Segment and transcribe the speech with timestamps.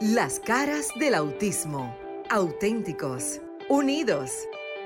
[0.00, 1.96] Las caras del autismo.
[2.28, 4.32] Auténticos, unidos,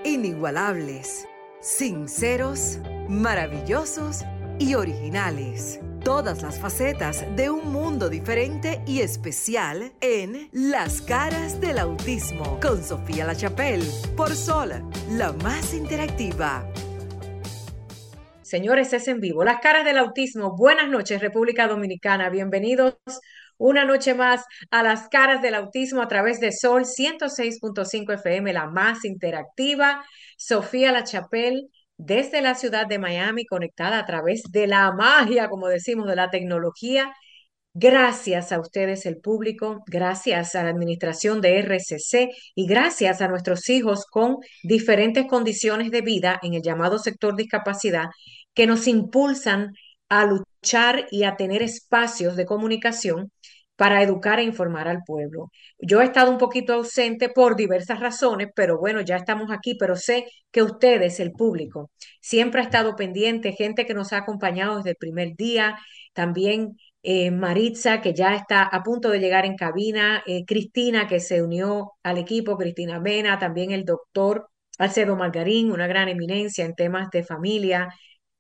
[0.05, 1.27] inigualables,
[1.61, 4.27] sinceros, maravillosos
[4.59, 5.81] y originales.
[6.05, 12.85] Todas las facetas de un mundo diferente y especial en Las caras del autismo con
[12.85, 16.71] Sofía La Chapelle por Sol, la más interactiva.
[18.43, 19.43] Señores, es en vivo.
[19.43, 20.55] Las caras del autismo.
[20.55, 22.29] Buenas noches, República Dominicana.
[22.29, 22.97] Bienvenidos
[23.59, 28.67] una noche más a las caras del autismo a través de Sol 106.5 FM, la
[28.67, 30.05] más interactiva.
[30.37, 35.67] Sofía La Chapelle, desde la ciudad de Miami, conectada a través de la magia, como
[35.69, 37.13] decimos, de la tecnología.
[37.75, 43.69] Gracias a ustedes, el público, gracias a la administración de RCC y gracias a nuestros
[43.69, 48.07] hijos con diferentes condiciones de vida en el llamado sector discapacidad
[48.55, 49.73] que nos impulsan
[50.09, 53.31] a luchar y a tener espacios de comunicación
[53.79, 55.53] para educar e informar al pueblo.
[55.79, 59.95] Yo he estado un poquito ausente por diversas razones, pero bueno, ya estamos aquí, pero
[59.95, 64.91] sé que ustedes, el público, siempre ha estado pendiente, gente que nos ha acompañado desde
[64.91, 65.79] el primer día,
[66.13, 71.21] también eh, Maritza, que ya está a punto de llegar en cabina, eh, Cristina, que
[71.21, 74.49] se unió al equipo, Cristina Mena, también el doctor
[74.79, 77.91] Alcedo Margarín, una gran eminencia en temas de familia,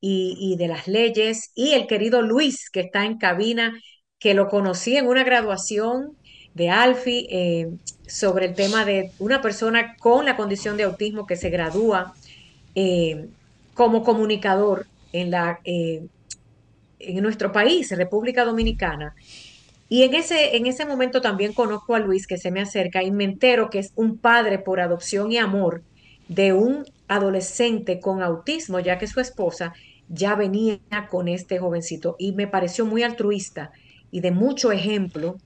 [0.01, 3.79] y, de las leyes, y el querido Luis, que está en cabina,
[4.19, 6.17] que lo conocí en una graduación
[6.55, 7.71] de Alfi eh,
[8.07, 12.15] sobre el tema de una persona con la condición de autismo que se gradúa
[12.75, 13.29] eh,
[13.75, 16.07] como comunicador en, la, eh,
[16.99, 19.15] en nuestro país, República Dominicana.
[19.89, 23.11] Y en ese, en ese momento también conozco a Luis que se me acerca y
[23.11, 25.83] me entero que es un padre por adopción y amor
[26.27, 29.75] de un adolescente con autismo, ya que su esposa
[30.09, 33.71] ya venía con este jovencito y me pareció muy altruista
[34.11, 35.37] y de mucho ejemplo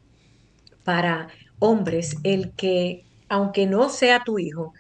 [0.85, 4.73] para hombres el que, aunque no sea tu hijo,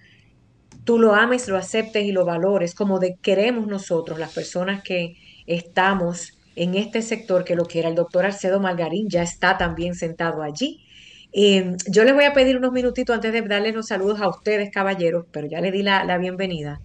[0.84, 5.16] tú lo ames, lo aceptes y lo valores como queremos nosotros, las personas que
[5.46, 7.88] estamos en este sector que lo quiera.
[7.88, 10.84] El doctor Alcedo Margarín ya está también sentado allí.
[11.32, 14.70] Em, yo les voy a pedir unos minutitos antes de darles los saludos a ustedes,
[14.70, 16.80] caballeros, pero ya le di la, la bienvenida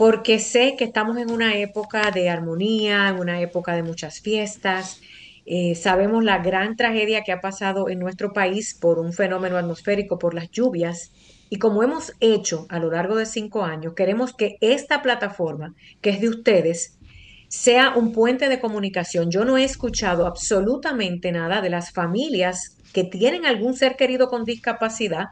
[0.00, 5.02] porque sé que estamos en una época de armonía, en una época de muchas fiestas.
[5.46, 10.18] Eh, sabemos la gran tragedia que ha pasado en nuestro país por un fenómeno atmosférico,
[10.18, 11.12] por las lluvias.
[11.48, 16.10] Y como hemos hecho a lo largo de cinco años, queremos que esta plataforma, que
[16.10, 16.98] es de ustedes,
[17.48, 19.30] sea un puente de comunicación.
[19.30, 24.44] Yo no he escuchado absolutamente nada de las familias que tienen algún ser querido con
[24.44, 25.30] discapacidad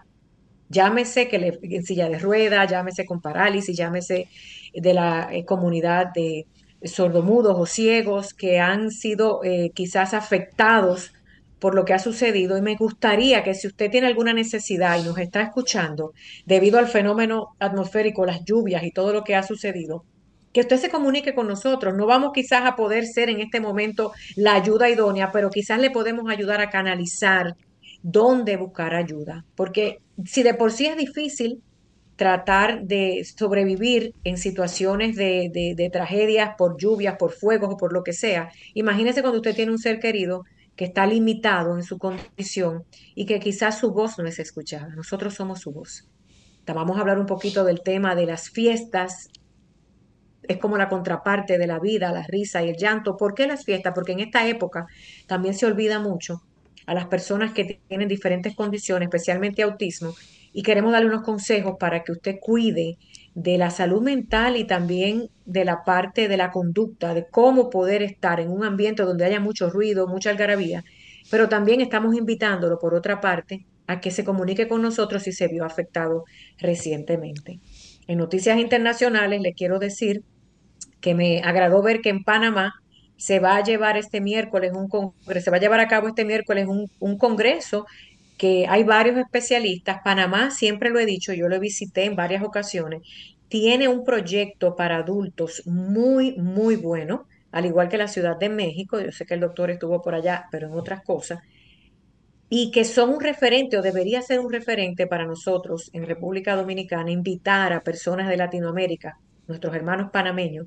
[0.68, 4.28] Llámese que le, en silla de rueda, llámese con parálisis, llámese
[4.74, 6.46] de la eh, comunidad de
[6.82, 11.12] sordomudos o ciegos que han sido eh, quizás afectados
[11.58, 15.02] por lo que ha sucedido y me gustaría que si usted tiene alguna necesidad y
[15.02, 16.12] nos está escuchando
[16.46, 20.04] debido al fenómeno atmosférico, las lluvias y todo lo que ha sucedido,
[20.52, 21.94] que usted se comunique con nosotros.
[21.94, 25.90] No vamos quizás a poder ser en este momento la ayuda idónea, pero quizás le
[25.90, 27.54] podemos ayudar a canalizar
[28.02, 31.62] dónde buscar ayuda, porque si de por sí es difícil
[32.18, 38.12] tratar de sobrevivir en situaciones de, tragedias por lluvias, por fuegos o por lo que
[38.12, 42.84] sea, imagínese cuando usted tiene un ser querido que está limitado en su condición
[43.14, 44.88] y que quizás su voz no es escuchada.
[44.96, 46.08] Nosotros somos su voz.
[46.66, 49.28] Vamos a hablar un poquito del tema de las fiestas.
[50.42, 53.16] Es como la contraparte de la vida, la risa y el llanto.
[53.16, 53.92] ¿Por qué las fiestas?
[53.94, 54.86] Porque en esta época
[55.28, 56.42] también se olvida mucho
[56.84, 60.14] a las personas que tienen diferentes condiciones, especialmente autismo,
[60.52, 62.96] y queremos darle unos consejos para que usted cuide
[63.34, 68.02] de la salud mental y también de la parte de la conducta, de cómo poder
[68.02, 70.82] estar en un ambiente donde haya mucho ruido, mucha algarabía,
[71.30, 75.48] pero también estamos invitándolo, por otra parte, a que se comunique con nosotros si se
[75.48, 76.24] vio afectado
[76.58, 77.60] recientemente.
[78.06, 80.22] En noticias internacionales le quiero decir
[81.00, 82.74] que me agradó ver que en Panamá
[83.16, 86.24] se va a llevar este miércoles un congreso, se va a llevar a cabo este
[86.24, 87.86] miércoles un, un congreso
[88.38, 90.00] que hay varios especialistas.
[90.02, 93.02] Panamá, siempre lo he dicho, yo lo visité en varias ocasiones,
[93.48, 99.00] tiene un proyecto para adultos muy, muy bueno, al igual que la Ciudad de México,
[99.00, 101.40] yo sé que el doctor estuvo por allá, pero en otras cosas,
[102.50, 107.10] y que son un referente o debería ser un referente para nosotros en República Dominicana,
[107.10, 110.66] invitar a personas de Latinoamérica, nuestros hermanos panameños,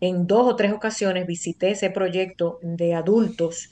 [0.00, 3.70] en dos o tres ocasiones visité ese proyecto de adultos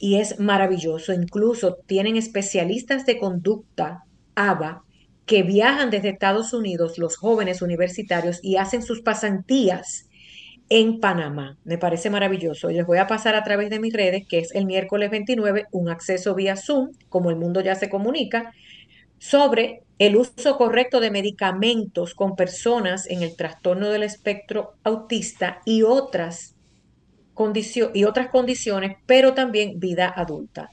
[0.00, 1.12] y es maravilloso.
[1.12, 4.04] Incluso tienen especialistas de conducta,
[4.34, 4.82] ABA,
[5.26, 10.08] que viajan desde Estados Unidos, los jóvenes universitarios, y hacen sus pasantías
[10.70, 11.58] en Panamá.
[11.64, 12.70] Me parece maravilloso.
[12.70, 15.90] Les voy a pasar a través de mis redes, que es el miércoles 29, un
[15.90, 18.52] acceso vía Zoom, como el mundo ya se comunica,
[19.18, 25.82] sobre el uso correcto de medicamentos con personas en el trastorno del espectro autista y
[25.82, 26.56] otras,
[27.94, 30.70] y otras condiciones, pero también vida adulta.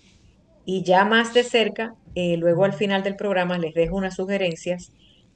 [0.65, 4.91] Y ya más de cerca, eh, luego al final del programa les dejo unas sugerencias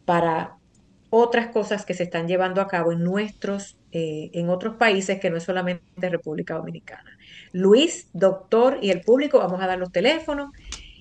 [0.06, 0.56] para
[1.10, 5.30] otras cosas que se están llevando a cabo en nuestros, eh, en otros países que
[5.30, 7.18] no es solamente República Dominicana.
[7.54, 10.50] Luis, doctor y el público, vamos a dar los teléfonos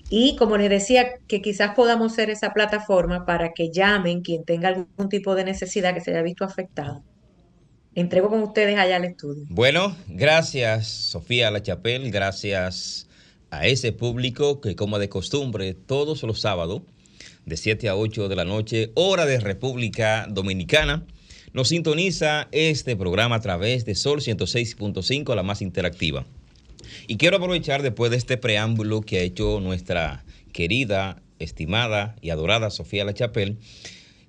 [0.09, 4.67] y como les decía, que quizás podamos ser esa plataforma para que llamen quien tenga
[4.67, 7.03] algún tipo de necesidad que se haya visto afectado.
[7.93, 9.43] Entrego con ustedes allá al estudio.
[9.49, 13.07] Bueno, gracias Sofía La Chapel, gracias
[13.49, 16.83] a ese público que como de costumbre todos los sábados
[17.45, 21.05] de 7 a 8 de la noche, hora de República Dominicana,
[21.53, 26.25] nos sintoniza este programa a través de Sol 106.5, la más interactiva.
[27.07, 30.23] Y quiero aprovechar después de este preámbulo que ha hecho nuestra
[30.53, 33.57] querida, estimada y adorada Sofía La Chapelle,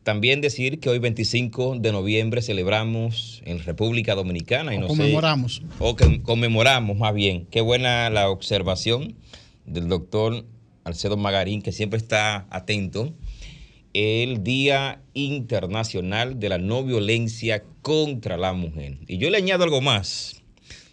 [0.03, 4.75] también decir que hoy 25 de noviembre celebramos en República Dominicana.
[4.75, 5.63] Y no conmemoramos.
[5.79, 7.47] o que conmemoramos más bien.
[7.51, 9.15] Qué buena la observación
[9.65, 10.45] del doctor
[10.85, 13.13] Alcedo Magarín, que siempre está atento.
[13.95, 18.99] El Día Internacional de la No Violencia contra la Mujer.
[19.07, 20.43] Y yo le añado algo más.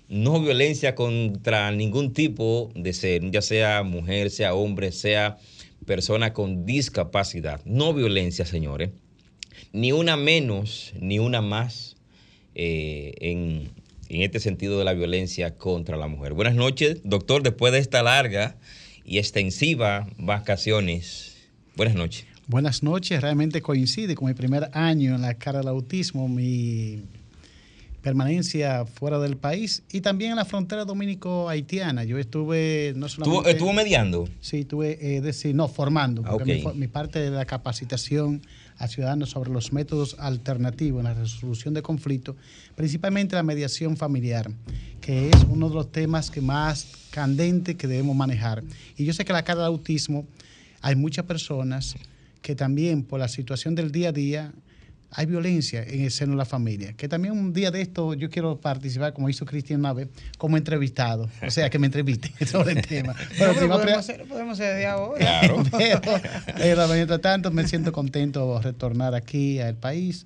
[0.09, 5.37] No violencia contra ningún tipo de ser, ya sea mujer, sea hombre, sea
[5.85, 7.61] persona con discapacidad.
[7.65, 8.91] No violencia, señores.
[9.73, 11.95] Ni una menos, ni una más
[12.55, 13.69] eh, en,
[14.09, 16.33] en este sentido de la violencia contra la mujer.
[16.33, 18.57] Buenas noches, doctor, después de esta larga
[19.05, 21.37] y extensiva vacaciones.
[21.75, 22.25] Buenas noches.
[22.47, 27.03] Buenas noches, realmente coincide con mi primer año en la cara del autismo, mi
[28.01, 32.03] permanencia fuera del país y también en la frontera dominico-haitiana.
[32.03, 33.51] Yo estuve no solamente...
[33.51, 34.27] ¿Estuvo, mediando?
[34.39, 38.41] Sí, estuve, eh, decir, no, formando, porque mi, parte de la capacitación
[38.77, 42.35] a ciudadanos sobre los métodos alternativos en la resolución de conflictos,
[42.75, 44.49] principalmente la mediación familiar,
[45.01, 48.63] que es uno de los temas que más candente que debemos manejar.
[48.95, 50.25] Y yo sé que la cara del autismo
[50.81, 51.95] hay muchas personas
[52.41, 54.53] que también por la situación del día a día
[55.11, 56.93] hay violencia en el seno de la familia.
[56.93, 61.29] Que también un día de esto yo quiero participar, como hizo Cristian Nave, como entrevistado.
[61.45, 63.15] O sea, que me entreviste sobre el tema.
[63.37, 65.19] Pero podemos, hacer, podemos hacer de ahora.
[65.19, 65.63] Claro.
[66.57, 70.25] pero, mientras tanto, me siento contento de retornar aquí al país.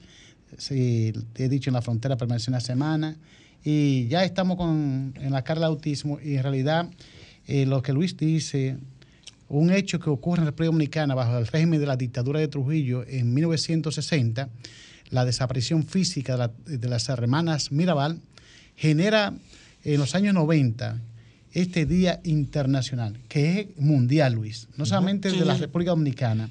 [0.57, 3.17] Sí, he dicho en la frontera permanecí una semana.
[3.63, 6.19] Y ya estamos con, en la cara del autismo.
[6.21, 6.89] Y en realidad,
[7.47, 8.77] eh, lo que Luis dice
[9.49, 12.47] un hecho que ocurre en la República Dominicana bajo el régimen de la dictadura de
[12.47, 14.49] Trujillo en 1960,
[15.09, 18.19] la desaparición física de, las hermanas Mirabal,
[18.75, 19.33] genera
[19.83, 20.99] en los años 90
[21.51, 26.49] este Día Internacional, que es mundial, Luis, no solamente de la República Dominicana,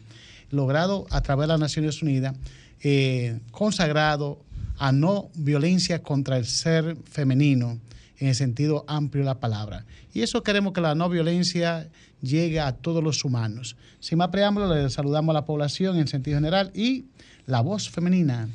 [0.51, 2.37] logrado a través de las Naciones Unidas,
[2.83, 4.39] eh, consagrado
[4.79, 7.79] a no violencia contra el ser femenino
[8.23, 9.85] en el sentido amplio de la palabra.
[10.15, 11.89] Y eso queremos que la no violencia
[12.21, 13.75] llega a todos los humanos.
[13.99, 17.07] Sin más preámbulo, le saludamos a la población en sentido general y
[17.47, 18.49] la voz femenina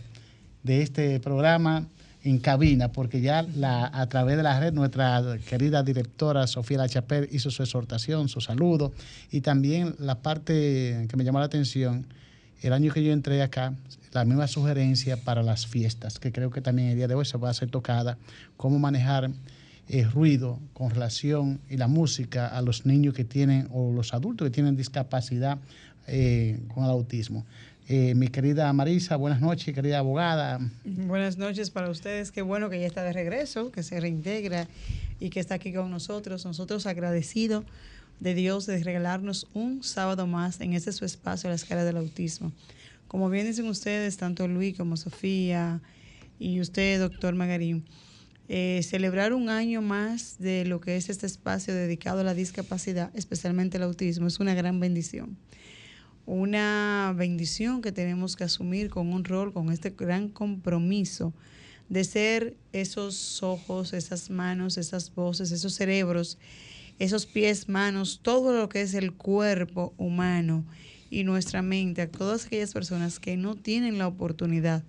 [0.63, 1.85] de este programa
[2.23, 7.27] en cabina, porque ya la, a través de la red nuestra querida directora Sofía Lachapel
[7.33, 8.93] hizo su exhortación, su saludo,
[9.31, 12.07] y también la parte que me llamó la atención,
[12.61, 13.73] el año que yo entré acá,
[14.13, 17.37] la misma sugerencia para las fiestas, que creo que también el día de hoy se
[17.37, 18.17] va a ser tocada,
[18.55, 19.29] cómo manejar
[19.89, 24.47] el ruido con relación y la música a los niños que tienen o los adultos
[24.47, 25.59] que tienen discapacidad
[26.07, 27.45] eh, con el autismo.
[27.89, 30.59] Eh, mi querida Marisa, buenas noches, querida abogada.
[30.83, 34.67] Buenas noches para ustedes, qué bueno que ya está de regreso, que se reintegra
[35.21, 36.45] y que está aquí con nosotros.
[36.45, 37.63] Nosotros agradecidos
[38.19, 42.51] de Dios de regalarnos un sábado más en este su espacio, la escala del autismo.
[43.07, 45.79] Como bien dicen ustedes, tanto Luis como Sofía
[46.39, 47.85] y usted, doctor Magarín,
[48.49, 53.11] eh, celebrar un año más de lo que es este espacio dedicado a la discapacidad,
[53.13, 55.37] especialmente el autismo, es una gran bendición.
[56.25, 61.33] Una bendición que tenemos que asumir con un rol, con este gran compromiso
[61.89, 66.37] de ser esos ojos, esas manos, esas voces, esos cerebros,
[66.99, 70.65] esos pies, manos, todo lo que es el cuerpo humano
[71.09, 74.83] y nuestra mente, a todas aquellas personas que no tienen la oportunidad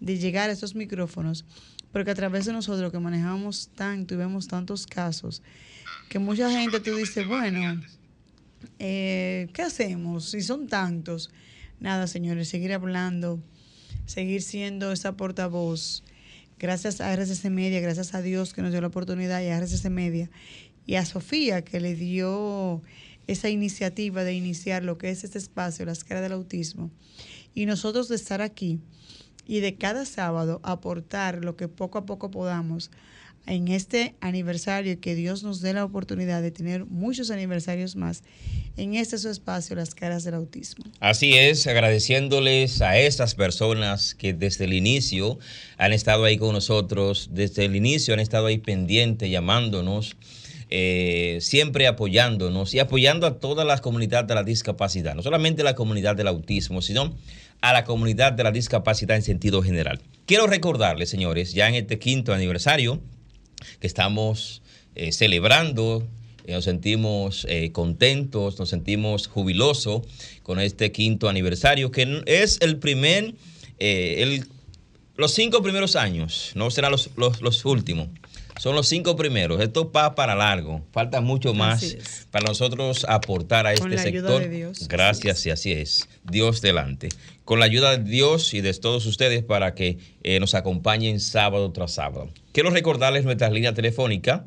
[0.00, 1.44] de llegar a esos micrófonos
[1.92, 5.42] porque a través de nosotros que manejamos tanto y vemos tantos casos,
[6.08, 7.80] que mucha gente tú dices, bueno,
[8.78, 11.30] eh, ¿qué hacemos si son tantos?
[11.80, 13.40] Nada, señores, seguir hablando,
[14.06, 16.02] seguir siendo esa portavoz,
[16.58, 19.90] gracias a RCC Media, gracias a Dios que nos dio la oportunidad y a RCC
[19.90, 20.30] Media
[20.86, 22.82] y a Sofía que le dio
[23.26, 26.90] esa iniciativa de iniciar lo que es este espacio, las caras del autismo,
[27.54, 28.80] y nosotros de estar aquí
[29.48, 32.92] y de cada sábado aportar lo que poco a poco podamos
[33.46, 38.22] en este aniversario que Dios nos dé la oportunidad de tener muchos aniversarios más
[38.76, 40.84] en este su espacio, las caras del autismo.
[41.00, 45.38] Así es, agradeciéndoles a estas personas que desde el inicio
[45.78, 50.16] han estado ahí con nosotros, desde el inicio han estado ahí pendientes, llamándonos.
[50.70, 55.74] Eh, siempre apoyándonos y apoyando a toda la comunidad de la discapacidad, no solamente la
[55.74, 57.14] comunidad del autismo, sino
[57.60, 60.00] a la comunidad de la discapacidad en sentido general.
[60.26, 63.00] Quiero recordarles, señores, ya en este quinto aniversario
[63.80, 64.62] que estamos
[64.94, 66.06] eh, celebrando,
[66.44, 70.02] eh, nos sentimos eh, contentos, nos sentimos jubilosos
[70.42, 73.34] con este quinto aniversario, que es el primer,
[73.78, 74.44] el,
[75.16, 78.08] los cinco primeros años, no serán los, los, los últimos.
[78.58, 79.60] Son los cinco primeros.
[79.60, 80.84] Esto va para largo.
[80.92, 84.48] Falta mucho más para nosotros aportar a este sector.
[84.88, 86.08] Gracias y así es.
[86.24, 87.08] Dios delante.
[87.44, 91.72] Con la ayuda de Dios y de todos ustedes para que eh, nos acompañen sábado
[91.72, 92.28] tras sábado.
[92.52, 94.44] Quiero recordarles nuestra línea telefónica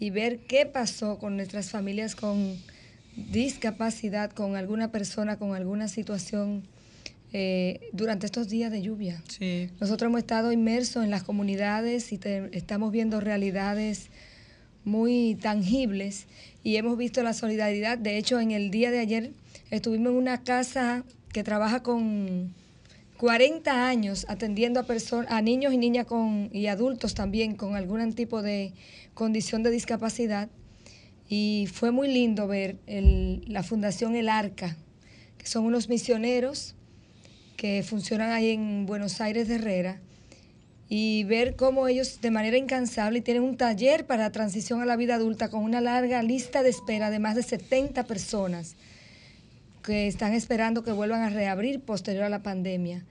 [0.00, 2.56] y ver qué pasó con nuestras familias con
[3.14, 6.64] discapacidad, con alguna persona con alguna situación
[7.32, 9.22] eh, durante estos días de lluvia.
[9.28, 9.70] Sí.
[9.80, 14.08] Nosotros hemos estado inmersos en las comunidades y te- estamos viendo realidades
[14.84, 16.26] muy tangibles
[16.64, 17.98] y hemos visto la solidaridad.
[17.98, 19.30] De hecho, en el día de ayer
[19.70, 22.54] estuvimos en una casa que trabaja con
[23.18, 28.12] 40 años atendiendo a personas, a niños y niñas con y adultos también con algún
[28.14, 28.72] tipo de
[29.14, 30.48] condición de discapacidad
[31.28, 34.76] y fue muy lindo ver el- la Fundación El Arca,
[35.38, 36.74] que son unos misioneros
[37.60, 40.00] que funcionan ahí en Buenos Aires de Herrera
[40.88, 45.16] y ver cómo ellos de manera incansable tienen un taller para transición a la vida
[45.16, 48.76] adulta con una larga lista de espera de más de 70 personas
[49.82, 53.04] que están esperando que vuelvan a reabrir posterior a la pandemia.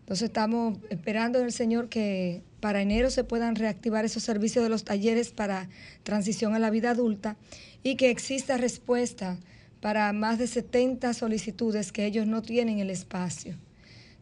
[0.00, 4.70] Entonces estamos esperando en el Señor que para enero se puedan reactivar esos servicios de
[4.70, 5.68] los talleres para
[6.04, 7.36] transición a la vida adulta
[7.82, 9.36] y que exista respuesta
[9.82, 13.58] para más de 70 solicitudes que ellos no tienen el espacio.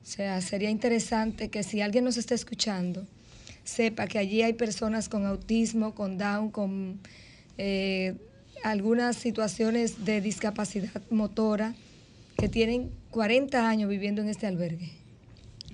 [0.02, 3.06] O sea, sería interesante que si alguien nos está escuchando,
[3.64, 6.98] sepa que allí hay personas con autismo, con Down, con
[7.58, 8.14] eh,
[8.64, 11.74] algunas situaciones de discapacidad motora
[12.36, 14.90] que tienen 40 años viviendo en este albergue.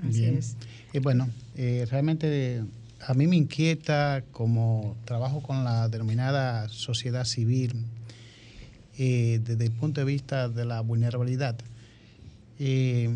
[0.02, 0.37] Así Bien.
[0.37, 0.56] es.
[0.92, 2.62] Y bueno, eh, realmente
[3.06, 7.85] a mí me inquieta como trabajo con la denominada sociedad civil
[8.99, 11.56] eh, desde el punto de vista de la vulnerabilidad.
[12.58, 13.11] Eh,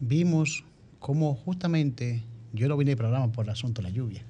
[0.00, 0.64] vimos
[0.98, 4.24] cómo justamente yo no vine al programa por el asunto de la lluvia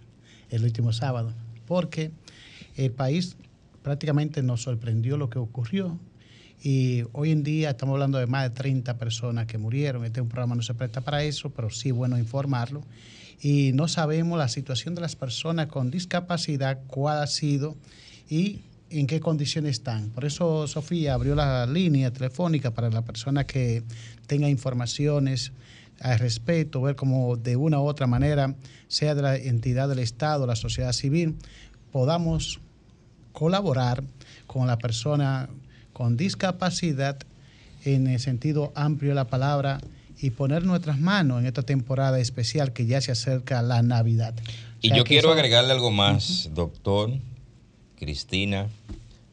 [0.50, 1.32] el último sábado,
[1.66, 2.10] porque
[2.76, 3.36] el país
[3.82, 5.98] prácticamente nos sorprendió lo que ocurrió
[6.62, 10.04] y hoy en día estamos hablando de más de 30 personas que murieron.
[10.04, 12.82] Este es un programa no se presta para eso, pero sí bueno informarlo.
[13.40, 17.76] Y no sabemos la situación de las personas con discapacidad, cuál ha sido
[18.28, 18.60] y
[18.90, 20.10] en qué condiciones están.
[20.10, 23.82] Por eso Sofía abrió la línea telefónica para la persona que
[24.26, 25.52] tenga informaciones
[26.00, 28.54] al respecto, ver cómo de una u otra manera,
[28.88, 31.36] sea de la entidad del Estado, la sociedad civil,
[31.92, 32.60] podamos
[33.32, 34.02] colaborar
[34.46, 35.48] con la persona
[35.92, 37.18] con discapacidad
[37.84, 39.80] en el sentido amplio de la palabra
[40.18, 44.34] y poner nuestras manos en esta temporada especial que ya se acerca la Navidad.
[44.82, 47.10] Y yo quiero agregarle algo más, doctor,
[48.00, 48.68] Cristina,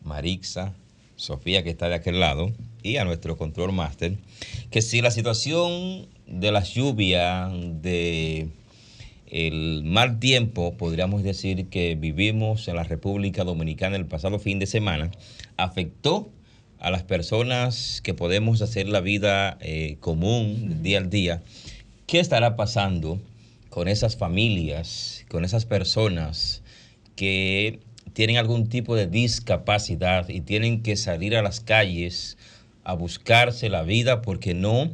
[0.04, 0.74] Marixa,
[1.16, 2.52] Sofía, que está de aquel lado,
[2.84, 4.18] y a nuestro control master,
[4.70, 7.50] que si la situación de las lluvias,
[7.82, 8.50] de
[9.32, 14.68] el mal tiempo, podríamos decir que vivimos en la República Dominicana el pasado fin de
[14.68, 15.12] semana,
[15.58, 16.30] afectó
[16.80, 21.42] a las personas que podemos hacer la vida eh, común día al día.
[22.06, 23.20] ¿Qué estará pasando
[23.70, 26.62] con esas familias, con esas personas
[27.16, 27.80] que
[28.18, 32.36] tienen algún tipo de discapacidad y tienen que salir a las calles
[32.84, 34.90] a buscarse la vida porque no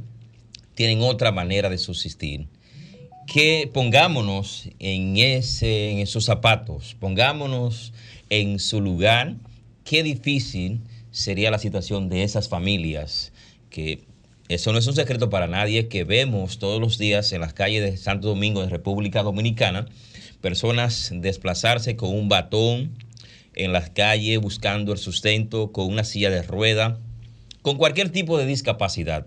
[0.76, 2.48] tienen otra manera de subsistir?
[3.26, 7.94] que pongámonos en, ese, en esos zapatos, pongámonos
[8.30, 9.38] en su lugar.
[9.86, 13.32] Qué difícil sería la situación de esas familias,
[13.70, 14.02] que
[14.50, 17.90] eso no es un secreto para nadie, que vemos todos los días en las calles
[17.90, 19.86] de Santo Domingo, de República Dominicana,
[20.42, 22.92] personas desplazarse con un batón
[23.56, 27.00] en las calles buscando el sustento, con una silla de rueda,
[27.62, 29.26] con cualquier tipo de discapacidad.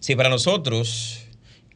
[0.00, 1.20] Si para nosotros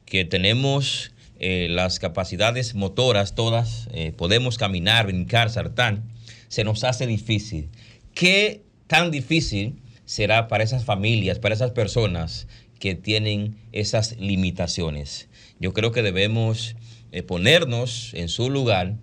[0.04, 6.02] que tenemos eh, las capacidades motoras todas, eh, podemos caminar, brincar, saltar,
[6.48, 7.68] se nos hace difícil.
[8.14, 12.48] ¿Qué tan difícil será para esas familias, para esas personas
[12.80, 15.28] que tienen esas limitaciones?
[15.60, 16.74] Yo creo que debemos
[17.12, 18.96] eh, ponernos en su lugar,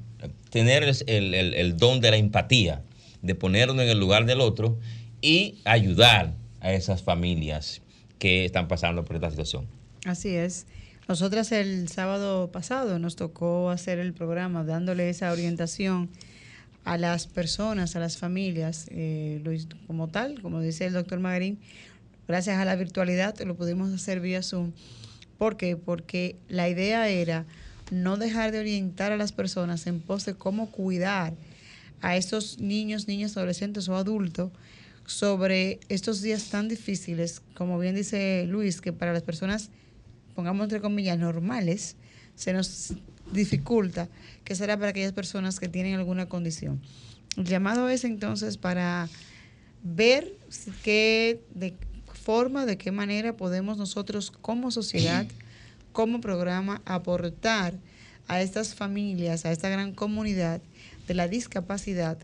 [0.55, 2.81] tener el, don de la empatía,
[3.21, 4.79] de ponernos en el lugar del otro
[5.19, 7.81] y ayudar a esas familias
[8.19, 9.67] que están pasando por esta situación.
[10.05, 10.65] Así es.
[11.09, 16.09] Nosotras el sábado pasado nos tocó hacer el programa dándole esa orientación
[16.85, 19.43] a las personas, a las familias, eh,
[19.87, 21.59] como tal, como dice el doctor Magarín,
[22.29, 24.71] gracias a la virtualidad lo pudimos hacer vía Zoom.
[25.37, 25.75] ¿Por qué?
[25.75, 27.45] Porque la idea era
[27.91, 31.33] no dejar de orientar a las personas en pos de cómo cuidar
[32.01, 34.51] a estos niños, niñas, adolescentes o adultos
[35.05, 39.69] sobre estos días tan difíciles, como bien dice Luis, que para las personas
[40.33, 41.95] pongamos entre comillas, normales,
[42.35, 42.93] se nos
[43.31, 44.09] dificulta,
[44.43, 46.81] que será para aquellas personas que tienen alguna condición.
[47.37, 49.09] El llamado es entonces para
[49.83, 50.33] ver
[50.83, 51.75] qué de
[52.13, 55.25] forma, de qué manera podemos nosotros como sociedad,
[55.95, 57.73] como programa, aportar
[58.27, 60.61] a estas familias, a esta gran comunidad
[61.07, 62.17] de la discapacidad,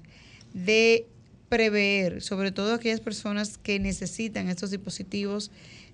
[0.53, 1.07] de
[1.49, 5.51] prever, sobre todo aquellas personas que necesitan estos dispositivos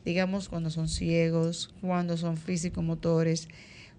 [0.08, 3.50] digamos, cuando son ciegos, cuando son físico-motores,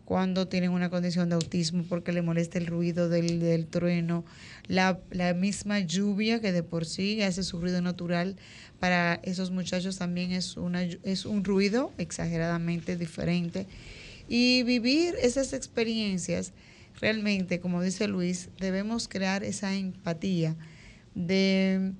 [0.07, 4.25] cuando tienen una condición de autismo porque le molesta el ruido del, trueno,
[4.69, 8.37] la, la, misma lluvia que de por sí hace su ruido natural,
[8.81, 13.67] para esos muchachos también es, una, es un ruido exageradamente diferente.
[14.29, 16.53] Y vivir esas experiencias,
[17.01, 20.55] realmente, como dice Luis, debemos crear esa empatía
[21.15, 21.93] de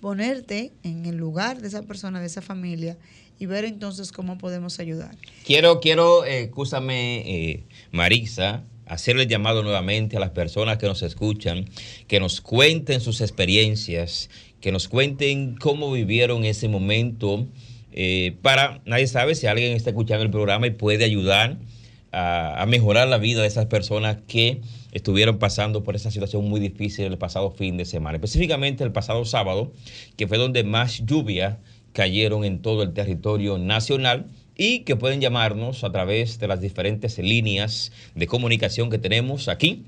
[0.00, 2.98] ponerte en el lugar de esa persona, de esa familia
[3.38, 5.16] y ver entonces cómo podemos ayudar.
[5.44, 11.66] Quiero, quiero, eh, escúchame, eh, Marisa, hacerle llamado nuevamente a las personas que nos escuchan,
[12.08, 14.28] que nos cuenten sus experiencias,
[14.62, 17.46] que nos cuenten cómo vivieron ese momento,
[17.90, 21.58] eh, para, nadie sabe si alguien está escuchando el programa y puede ayudar
[22.12, 24.60] a, a, mejorar la vida de esas personas que
[24.92, 29.24] estuvieron pasando por esa situación muy difícil el pasado fin de semana, específicamente el pasado
[29.24, 29.72] sábado,
[30.16, 31.58] que fue donde más lluvia
[31.92, 37.18] cayeron en todo el territorio nacional y que pueden llamarnos a través de las diferentes
[37.18, 39.86] líneas de comunicación que tenemos aquí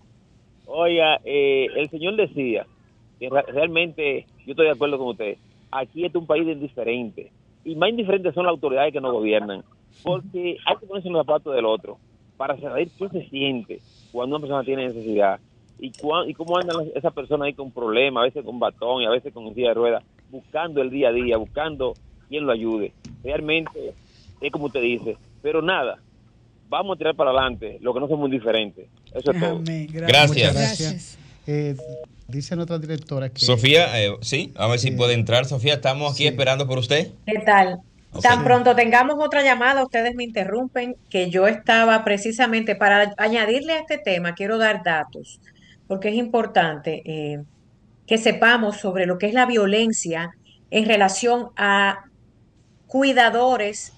[0.67, 2.67] Oiga, eh, el señor decía
[3.19, 5.37] que realmente yo estoy de acuerdo con usted.
[5.71, 7.33] Aquí es un país indiferente.
[7.65, 9.63] Y más indiferentes son las autoridades que nos gobiernan.
[10.03, 11.99] Porque hay que ponerse en los zapatos del otro
[12.37, 13.81] para saber qué se siente
[14.13, 15.41] cuando una persona tiene necesidad
[15.79, 15.93] y,
[16.27, 19.33] y cómo andan esa persona ahí con problemas, a veces con batón y a veces
[19.33, 21.95] con silla de ruedas, buscando el día a día, buscando
[22.29, 22.93] quien lo ayude.
[23.23, 23.95] Realmente
[24.41, 25.99] es como usted dice, pero nada,
[26.69, 28.87] vamos a tirar para adelante lo que no somos diferentes.
[29.15, 29.61] Eso es todo.
[29.65, 30.55] Gracias.
[30.55, 31.19] Gracias.
[31.47, 31.77] Eh,
[32.27, 33.41] dice nuestra directora que...
[33.41, 35.47] Sofía, eh, sí, a ver si puede entrar.
[35.47, 37.11] Sofía, estamos aquí esperando por usted.
[37.27, 37.81] ¿Qué tal?
[38.23, 43.81] Tan pronto tengamos otra llamada, ustedes me interrumpen, que yo estaba precisamente para añadirle a
[43.81, 45.41] este tema, quiero dar datos,
[45.87, 47.43] porque es importante eh,
[48.07, 50.33] que sepamos sobre lo que es la violencia
[50.71, 52.08] en relación a
[52.89, 53.93] cuidadores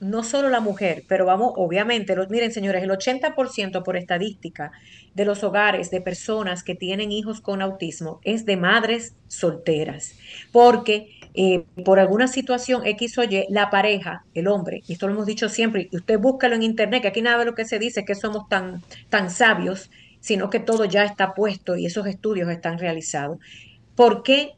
[0.00, 4.70] no solo la mujer, pero vamos, obviamente, miren señores, el 80% por estadística
[5.14, 10.14] de los hogares de personas que tienen hijos con autismo es de madres solteras,
[10.52, 15.14] porque eh, por alguna situación X o Y, la pareja, el hombre, y esto lo
[15.14, 17.78] hemos dicho siempre, y usted búscalo en internet, que aquí nada de lo que se
[17.78, 22.06] dice es que somos tan, tan sabios, sino que todo ya está puesto y esos
[22.06, 23.38] estudios están realizados.
[23.94, 24.52] ¿Por qué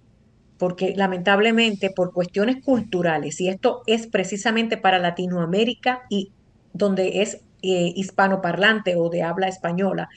[0.58, 6.30] porque lamentablemente por cuestiones culturales, y esto es precisamente para Latinoamérica y
[6.72, 10.08] donde es eh, hispanoparlante o de habla española,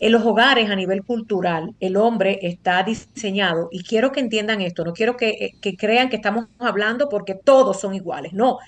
[0.00, 4.84] en los hogares a nivel cultural, el hombre está diseñado, y quiero que entiendan esto,
[4.84, 8.58] no quiero que, eh, que crean que estamos hablando porque todos son iguales, no,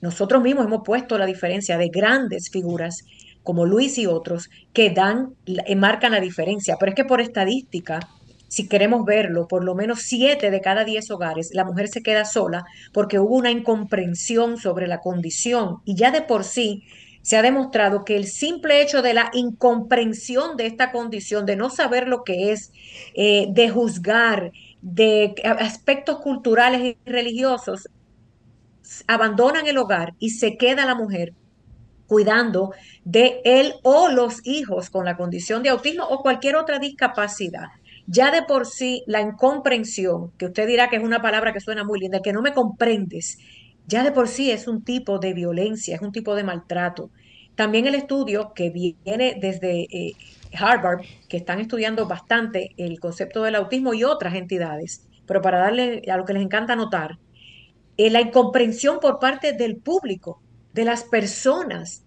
[0.00, 3.04] nosotros mismos hemos puesto la diferencia de grandes figuras
[3.44, 8.00] como Luis y otros que dan, eh, marcan la diferencia, pero es que por estadística
[8.52, 12.26] si queremos verlo, por lo menos siete de cada diez hogares, la mujer se queda
[12.26, 15.78] sola porque hubo una incomprensión sobre la condición.
[15.86, 16.82] Y ya de por sí
[17.22, 21.70] se ha demostrado que el simple hecho de la incomprensión de esta condición, de no
[21.70, 22.72] saber lo que es,
[23.14, 27.88] eh, de juzgar, de aspectos culturales y religiosos,
[29.06, 31.32] abandonan el hogar y se queda la mujer
[32.06, 32.74] cuidando
[33.06, 37.68] de él o los hijos con la condición de autismo o cualquier otra discapacidad
[38.06, 41.84] ya de por sí la incomprensión, que usted dirá que es una palabra que suena
[41.84, 43.38] muy linda, que no me comprendes,
[43.86, 47.10] ya de por sí es un tipo de violencia, es un tipo de maltrato.
[47.54, 50.12] También el estudio que viene desde eh,
[50.58, 56.02] Harvard, que están estudiando bastante el concepto del autismo y otras entidades, pero para darle
[56.10, 57.18] a lo que les encanta notar,
[57.96, 60.40] eh, la incomprensión por parte del público,
[60.72, 62.04] de las personas,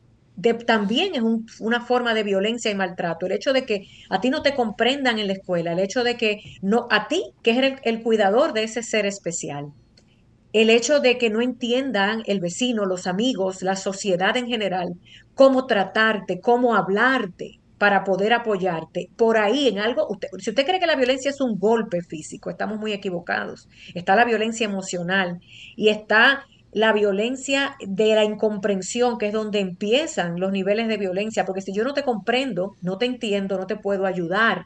[0.65, 3.25] también es una forma de violencia y maltrato.
[3.25, 6.17] El hecho de que a ti no te comprendan en la escuela, el hecho de
[6.17, 9.71] que no, a ti, que eres el, cuidador de ese ser especial,
[10.53, 14.93] el hecho de que no entiendan el vecino, los amigos, la sociedad en general,
[15.33, 19.09] cómo tratarte, cómo hablarte para poder apoyarte.
[19.17, 20.07] Por ahí en algo,
[20.39, 23.67] si usted cree que la violencia es un golpe físico, estamos muy equivocados.
[23.93, 25.39] Está la violencia emocional
[25.75, 31.45] y está la violencia de la incomprensión, que es donde empiezan los niveles de violencia,
[31.45, 34.65] porque si yo no te comprendo, no te entiendo, no te puedo ayudar,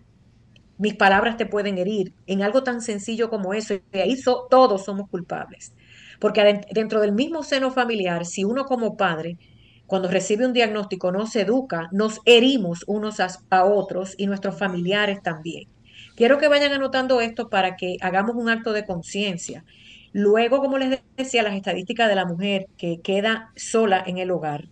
[0.80, 4.16] mis palabras te pueden herir, en algo tan sencillo como eso, y ahí
[4.50, 5.72] todos somos culpables.
[6.20, 9.38] Porque dentro del mismo seno familiar, si uno como padre,
[9.86, 15.22] cuando recibe un diagnóstico, no se educa, nos herimos unos a otros y nuestros familiares
[15.22, 15.70] también.
[16.16, 19.64] Quiero que vayan anotando esto para que hagamos un acto de conciencia
[20.12, 24.66] Luego, como les decía, las estadísticas de la mujer que queda sola en el hogar.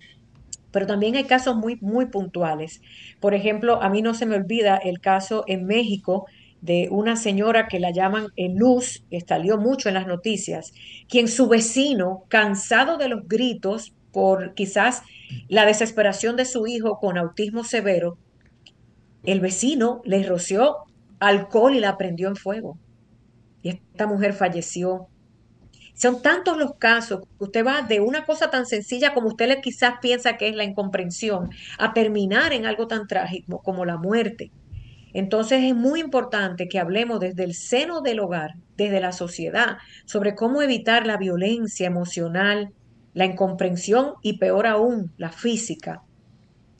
[0.71, 2.81] Pero también hay casos muy, muy puntuales.
[3.19, 6.25] Por ejemplo, a mí no se me olvida el caso en México
[6.61, 10.73] de una señora que la llaman en Luz, que salió mucho en las noticias,
[11.07, 15.03] quien su vecino, cansado de los gritos por quizás
[15.47, 18.17] la desesperación de su hijo con autismo severo,
[19.23, 20.77] el vecino le roció
[21.19, 22.77] alcohol y la prendió en fuego.
[23.61, 25.07] Y esta mujer falleció
[25.97, 29.95] son tantos los casos que usted va de una cosa tan sencilla como usted quizás
[29.99, 34.51] piensa que es la incomprensión a terminar en algo tan trágico como la muerte.
[35.13, 40.35] Entonces es muy importante que hablemos desde el seno del hogar, desde la sociedad, sobre
[40.35, 42.73] cómo evitar la violencia emocional,
[43.15, 46.03] la incomprensión y peor aún, la física,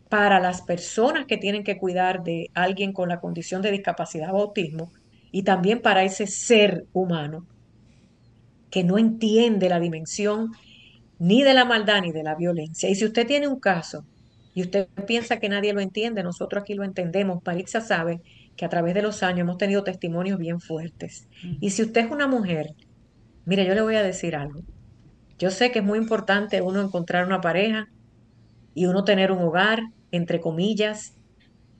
[0.10, 4.42] para las personas que tienen que cuidar de alguien con la condición de discapacidad o
[4.42, 4.92] autismo
[5.32, 7.48] y también para ese ser humano
[8.70, 10.52] que no entiende la dimensión
[11.20, 12.90] ni de la maldad ni de la violencia.
[12.90, 14.06] Y si usted tiene un caso
[14.54, 17.42] y usted piensa que nadie lo entiende, nosotros aquí lo entendemos.
[17.44, 18.22] Parixa sabe
[18.56, 21.28] que a través de los años hemos tenido testimonios bien fuertes.
[21.60, 22.74] Y si usted es una mujer,
[23.46, 24.62] mire, yo le voy a decir algo.
[25.38, 27.88] Yo sé que es muy importante uno encontrar una pareja
[28.74, 29.80] y uno tener un hogar,
[30.12, 31.14] entre comillas,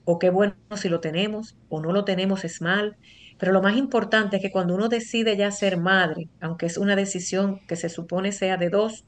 [0.04, 2.96] o qué bueno si lo tenemos, o no lo tenemos es mal,
[3.38, 6.96] pero lo más importante es que cuando uno decide ya ser madre, aunque es una
[6.96, 9.04] decisión que se supone sea de dos,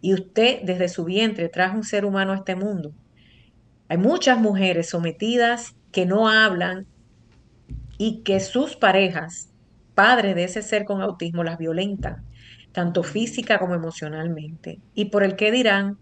[0.00, 2.92] y usted desde su vientre trajo un ser humano a este mundo,
[3.88, 6.86] hay muchas mujeres sometidas que no hablan
[7.98, 9.50] y que sus parejas,
[9.94, 12.24] padres de ese ser con autismo, las violentan,
[12.72, 14.80] tanto física como emocionalmente.
[14.94, 15.98] Y por el que dirán,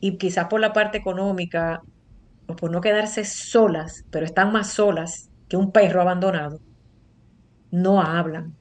[0.00, 1.82] y quizás por la parte económica,
[2.46, 6.60] o por no quedarse solas, pero están más solas que un perro abandonado,
[7.70, 8.54] no hablan.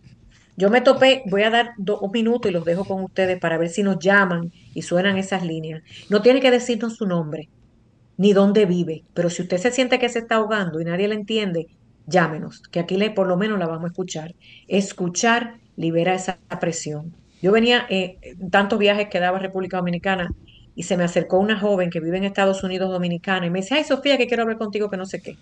[0.58, 3.58] Yo me topé, voy a dar dos un minuto y los dejo con ustedes para
[3.58, 5.84] ver si nos llaman y suenan esas líneas.
[6.10, 7.48] No tiene que decirnos su nombre
[8.18, 11.16] ni dónde vive, pero si usted se siente que se está ahogando y nadie le
[11.16, 11.68] entiende,
[12.08, 14.36] llámenos, que aquí le, por lo menos la vamos a escuchar.
[14.68, 17.16] Escuchar libera esa presión.
[17.42, 18.18] Yo venía eh,
[18.52, 20.30] tantos viajes que daba a República Dominicana
[20.76, 23.76] y se me acercó una joven que vive en Estados Unidos Dominicana y me dice,
[23.76, 25.38] ay Sofía, que quiero hablar contigo, que no sé qué.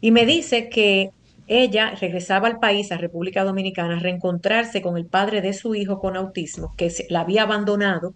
[0.00, 1.10] Y me dice que
[1.46, 5.98] ella regresaba al país, a República Dominicana, a reencontrarse con el padre de su hijo
[5.98, 8.14] con autismo, que la había abandonado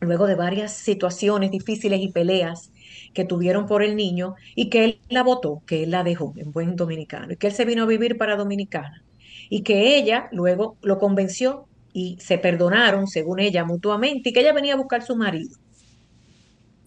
[0.00, 2.70] luego de varias situaciones difíciles y peleas
[3.12, 6.52] que tuvieron por el niño y que él la votó, que él la dejó en
[6.52, 9.04] buen dominicano y que él se vino a vivir para Dominicana
[9.48, 14.52] y que ella luego lo convenció y se perdonaron, según ella, mutuamente y que ella
[14.52, 15.56] venía a buscar su marido.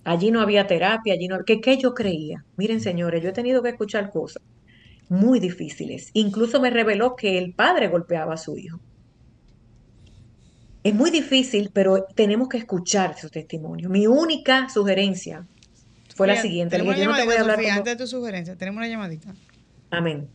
[0.05, 1.43] Allí no había terapia, allí no...
[1.45, 2.43] ¿Qué, qué yo creía?
[2.57, 4.41] Miren, señores, yo he tenido que escuchar cosas
[5.09, 6.09] muy difíciles.
[6.13, 8.79] Incluso me reveló que el padre golpeaba a su hijo.
[10.83, 13.89] Es muy difícil, pero tenemos que escuchar su testimonio.
[13.89, 15.45] Mi única sugerencia
[16.15, 16.75] fue la siguiente.
[16.77, 18.77] Tenemos no una te voy a llamadita, hablar Sofía, como- antes de tu sugerencia, tenemos
[18.79, 19.33] una llamadita.
[19.91, 20.27] Amén.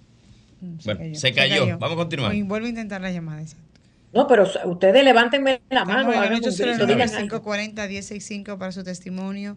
[0.61, 1.79] Mm, Bueno, se cayó.
[1.79, 2.35] Vamos a continuar.
[2.35, 3.43] Y Vuelvo a intentar la llamada.
[3.43, 3.68] exacto.
[4.13, 6.11] No, pero ustedes levántenme la mano.
[6.11, 7.21] Estamos en hagan el un grito, 809 digan algo.
[7.21, 9.57] 540 1065 para su testimonio.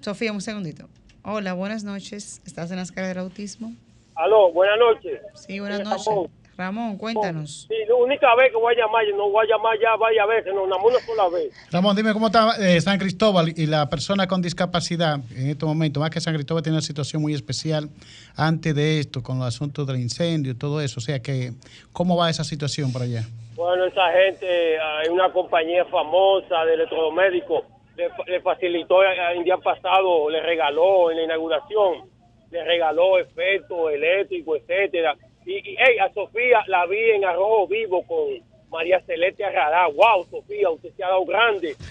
[0.00, 0.88] Sofía, un segundito.
[1.22, 2.40] Hola, buenas noches.
[2.44, 3.72] ¿Estás en las caras del autismo?
[4.14, 5.20] Aló, buenas noches.
[5.34, 6.30] Sí, buenas noches.
[6.56, 6.96] Ramón.
[6.96, 7.66] Cuéntanos.
[7.68, 10.26] Sí, la única vez que voy a llamar, yo no voy a llamar ya varias
[10.26, 11.52] veces, no, nada más una sola vez.
[11.70, 16.00] Ramón, dime cómo está eh, San Cristóbal y la persona con discapacidad en este momento.
[16.00, 17.88] Más que San Cristóbal tiene una situación muy especial
[18.36, 20.98] antes de esto, con los asuntos del incendio y todo eso.
[20.98, 21.52] O sea que,
[21.92, 23.24] ¿cómo va esa situación por allá?
[23.54, 27.64] Bueno, esa gente, hay una compañía famosa de electrodomésticos,
[27.96, 32.08] le, le facilitó eh, el día pasado, le regaló en la inauguración,
[32.50, 35.16] le regaló efectos eléctricos, etcétera.
[35.46, 39.86] Y, y hey, a Sofía la vi en Arrojo Vivo con María Celeste Arrará.
[39.86, 41.76] Wow, Sofía, usted se ha dado grande.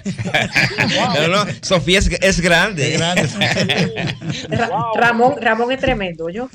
[1.15, 2.97] No, no, Sofía es, es grande.
[4.49, 6.49] Ra- Ramón, Ramón es tremendo, yo.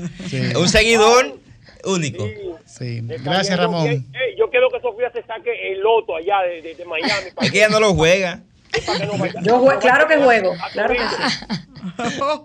[0.57, 1.39] Un seguidor
[1.85, 2.29] único.
[2.67, 3.01] Sí.
[3.03, 3.87] Gracias, Ramón.
[3.89, 7.29] hey, yo quiero que Sofía se saque el loto allá de, de- de Miami.
[7.41, 8.41] Es que ella no lo juega.
[9.45, 11.33] Yo claro que juego, claro que sí.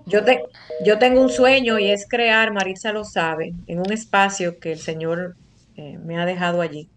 [0.06, 0.44] Yo, te-
[0.86, 4.80] yo tengo un sueño y es crear, Marisa lo sabe, en un espacio que el
[4.80, 5.36] Señor
[5.76, 6.90] eh, me ha dejado allí,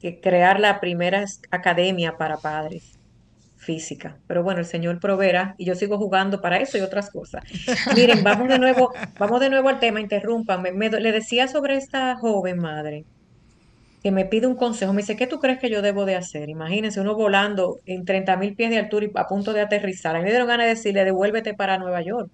[0.00, 2.98] que crear la primera academia para padres
[3.56, 4.20] física.
[4.26, 7.42] Pero bueno, el Señor proveerá y yo sigo jugando para eso y otras cosas.
[7.90, 10.72] Miren, vamos de nuevo, vamos de nuevo al tema, interrúmpame.
[10.72, 13.06] Me do- le decía sobre esta joven madre
[14.06, 14.92] que me pide un consejo.
[14.92, 16.48] Me dice, ¿qué tú crees que yo debo de hacer?
[16.48, 20.14] Imagínense, uno volando en 30 mil pies de altura y a punto de aterrizar.
[20.14, 22.30] A mí me dieron ganas de decirle, devuélvete para Nueva York.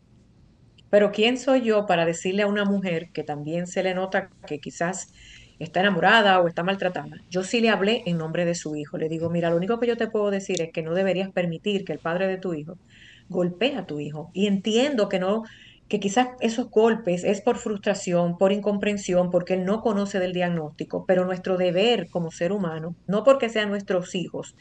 [0.90, 4.58] Pero ¿quién soy yo para decirle a una mujer que también se le nota que
[4.58, 5.14] quizás
[5.58, 7.22] está enamorada o está maltratada?
[7.30, 8.98] Yo sí le hablé en nombre de su hijo.
[8.98, 11.86] Le digo, mira, lo único que yo te puedo decir es que no deberías permitir
[11.86, 12.76] que el padre de tu hijo
[13.30, 14.30] golpee a tu hijo.
[14.34, 15.44] Y entiendo que no,
[15.92, 21.04] que quizás esos golpes es por frustración, por incomprensión, porque él no conoce del diagnóstico,
[21.06, 24.56] pero nuestro deber como ser humano, no porque sean nuestros hijos,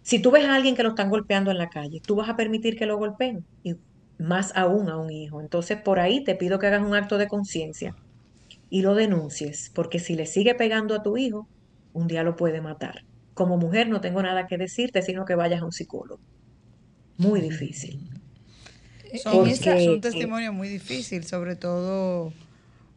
[0.00, 2.36] si tú ves a alguien que lo están golpeando en la calle, tú vas a
[2.36, 3.74] permitir que lo golpeen, y
[4.16, 5.42] más aún a un hijo.
[5.42, 7.94] Entonces, por ahí te pido que hagas un acto de conciencia
[8.70, 11.46] y lo denuncies, porque si le sigue pegando a tu hijo,
[11.92, 13.04] un día lo puede matar.
[13.34, 16.22] Como mujer no tengo nada que decirte, sino que vayas a un psicólogo.
[17.18, 18.11] Muy difícil.
[19.18, 22.32] Son, Porque- es un testimonio muy difícil, sobre todo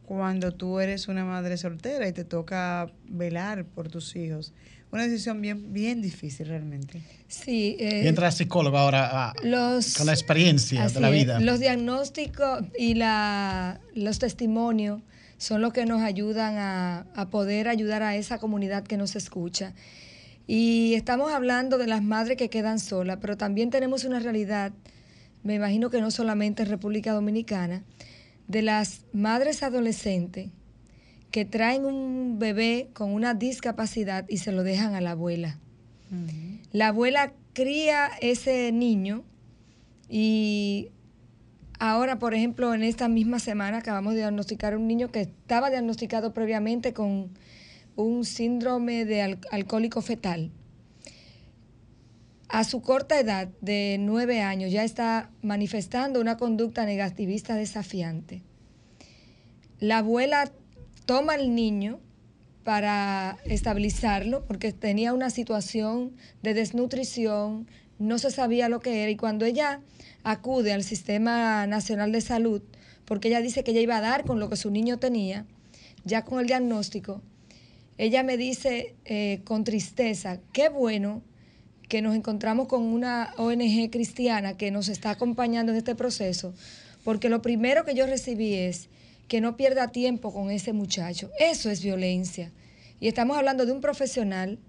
[0.06, 4.54] cuando tú eres una madre soltera y te toca velar por tus hijos.
[4.92, 7.02] Una decisión bien, bien difícil realmente.
[7.28, 7.76] Sí.
[7.80, 11.14] eh, Y entra psicólogo ahora a- los, con la experiencia de la es.
[11.14, 11.40] vida.
[11.40, 15.02] Los diagnósticos y la, los testimonios
[15.38, 19.74] son los que nos ayudan a, a poder ayudar a esa comunidad que nos escucha.
[20.48, 24.72] Y estamos hablando de las madres que quedan solas, pero también tenemos una realidad,
[25.46, 27.84] me imagino que no solamente en República Dominicana,
[28.48, 30.50] de las madres adolescentes
[31.32, 35.60] que traen un bebé con una discapacidad y se lo dejan a la abuela.
[36.72, 39.24] La abuela cría ese niño
[40.10, 40.90] y
[41.80, 45.70] ahora, por ejemplo, en esta misma semana acabamos de diagnosticar a un niño que estaba
[45.70, 47.30] diagnosticado previamente con
[47.96, 50.52] un síndrome de al- alcohólico fetal.
[52.48, 58.44] A su corta edad de nueve años ya está manifestando una conducta negativista desafiante.
[59.80, 60.52] La abuela
[61.06, 62.00] toma al niño
[62.64, 67.68] para estabilizarlo porque tenía una situación de desnutrición,
[68.00, 69.82] no se sabía lo que era y cuando ella
[70.24, 72.62] acude al Sistema Nacional de Salud
[73.06, 75.46] porque ella dice que ella iba a dar con lo que su niño tenía,
[76.04, 77.22] ya con el diagnóstico.
[77.98, 81.22] Ella me dice eh, con tristeza, qué bueno
[81.88, 86.54] que nos encontramos con una ONG cristiana que nos está acompañando en este proceso,
[87.04, 88.90] porque lo primero que yo recibí es
[89.28, 91.30] que no pierda tiempo con ese muchacho.
[91.40, 92.52] Eso es violencia.
[93.00, 94.60] Y estamos hablando de un profesional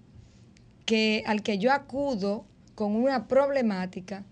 [0.85, 4.23] que, al que yo acudo con una problemática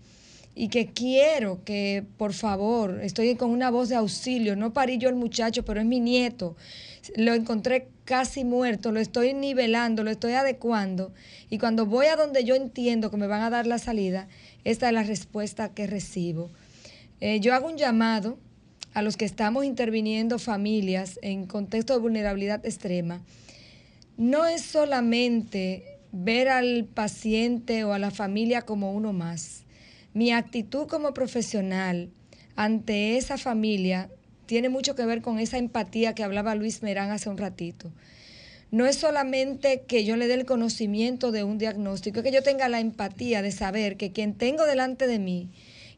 [0.58, 5.10] y que quiero que, por favor, estoy con una voz de auxilio, no parí yo
[5.10, 6.56] el muchacho, pero es mi nieto,
[7.14, 11.12] lo encontré casi muerto, lo estoy nivelando, lo estoy adecuando,
[11.50, 14.28] y cuando voy a donde yo entiendo que me van a dar la salida,
[14.64, 16.48] esta es la respuesta que recibo.
[17.20, 18.38] Eh, yo hago un llamado
[18.94, 23.20] a los que estamos interviniendo familias en contexto de vulnerabilidad extrema.
[24.16, 29.65] No es solamente ver al paciente o a la familia como uno más
[30.16, 32.08] mi actitud como profesional
[32.56, 34.08] ante esa familia
[34.46, 37.92] tiene mucho que ver con esa empatía que hablaba Luis Merán hace un ratito.
[38.70, 42.42] No es solamente que yo le dé el conocimiento de un diagnóstico, es que yo
[42.42, 45.50] tenga la empatía de saber que quien tengo delante de mí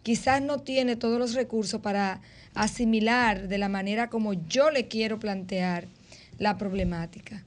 [0.02, 2.20] quizás no tiene todos los recursos para
[2.54, 5.86] asimilar de la manera como yo le quiero plantear
[6.38, 7.44] la problemática.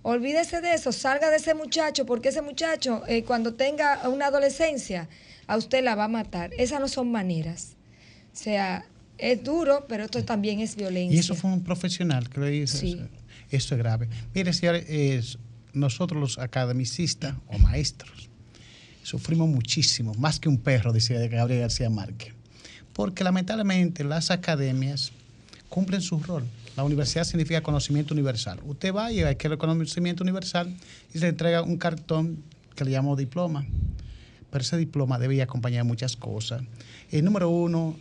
[0.00, 5.06] Olvídese de eso, salga de ese muchacho, porque ese muchacho eh, cuando tenga una adolescencia
[5.46, 6.50] a usted la va a matar.
[6.58, 7.76] Esas no son maneras.
[8.32, 8.86] O sea,
[9.18, 11.16] es duro, pero esto también es violencia.
[11.16, 12.78] Y eso fue un profesional que lo hizo.
[12.78, 13.00] Sí.
[13.50, 14.08] Eso es grave.
[14.34, 15.38] Mire, señores,
[15.72, 18.28] nosotros los academicistas o maestros
[19.02, 22.34] sufrimos muchísimo, más que un perro, decía Gabriel García Márquez.
[22.92, 25.12] Porque lamentablemente las academias
[25.68, 26.44] cumplen su rol.
[26.76, 28.60] La universidad significa conocimiento universal.
[28.64, 30.74] Usted va y que el conocimiento universal
[31.12, 32.42] y se le entrega un cartón
[32.74, 33.64] que le llamo diploma
[34.54, 36.62] pero ese diploma debe acompañar muchas cosas.
[37.10, 37.96] El número uno,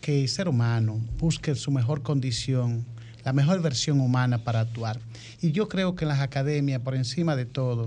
[0.00, 2.84] que el ser humano busque su mejor condición,
[3.24, 4.98] la mejor versión humana para actuar.
[5.40, 7.86] Y yo creo que en las academias, por encima de todo,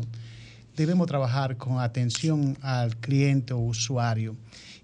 [0.77, 4.37] debemos trabajar con atención al cliente o usuario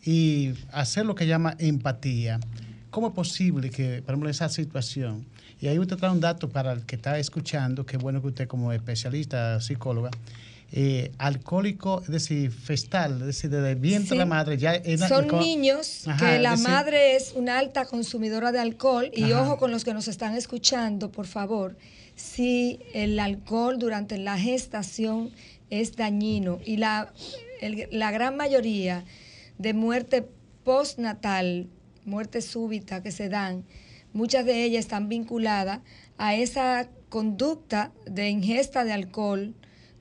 [0.06, 2.38] y hacer lo que llama empatía.
[2.90, 5.26] ¿Cómo es posible que, por ejemplo, esa situación,
[5.62, 8.48] y ahí usted trae un dato para el que está escuchando, que bueno que usted
[8.50, 10.10] como especialista, psicóloga,
[10.74, 14.58] eh, alcohólico, es decir, festal, es decir, desde el vientre de la madre.
[14.58, 19.72] Ya Son niños que la madre es una alta consumidora de alcohol y ojo con
[19.72, 21.76] los que nos están escuchando, por favor,
[22.16, 25.32] si el alcohol durante la gestación
[25.70, 27.12] es dañino y la,
[27.92, 29.04] la gran mayoría
[29.58, 30.26] de muerte
[30.64, 31.68] postnatal,
[32.06, 33.66] muerte súbita que se dan,
[34.14, 35.82] muchas de ellas están vinculadas
[36.18, 39.54] a esa conducta de ingesta de alcohol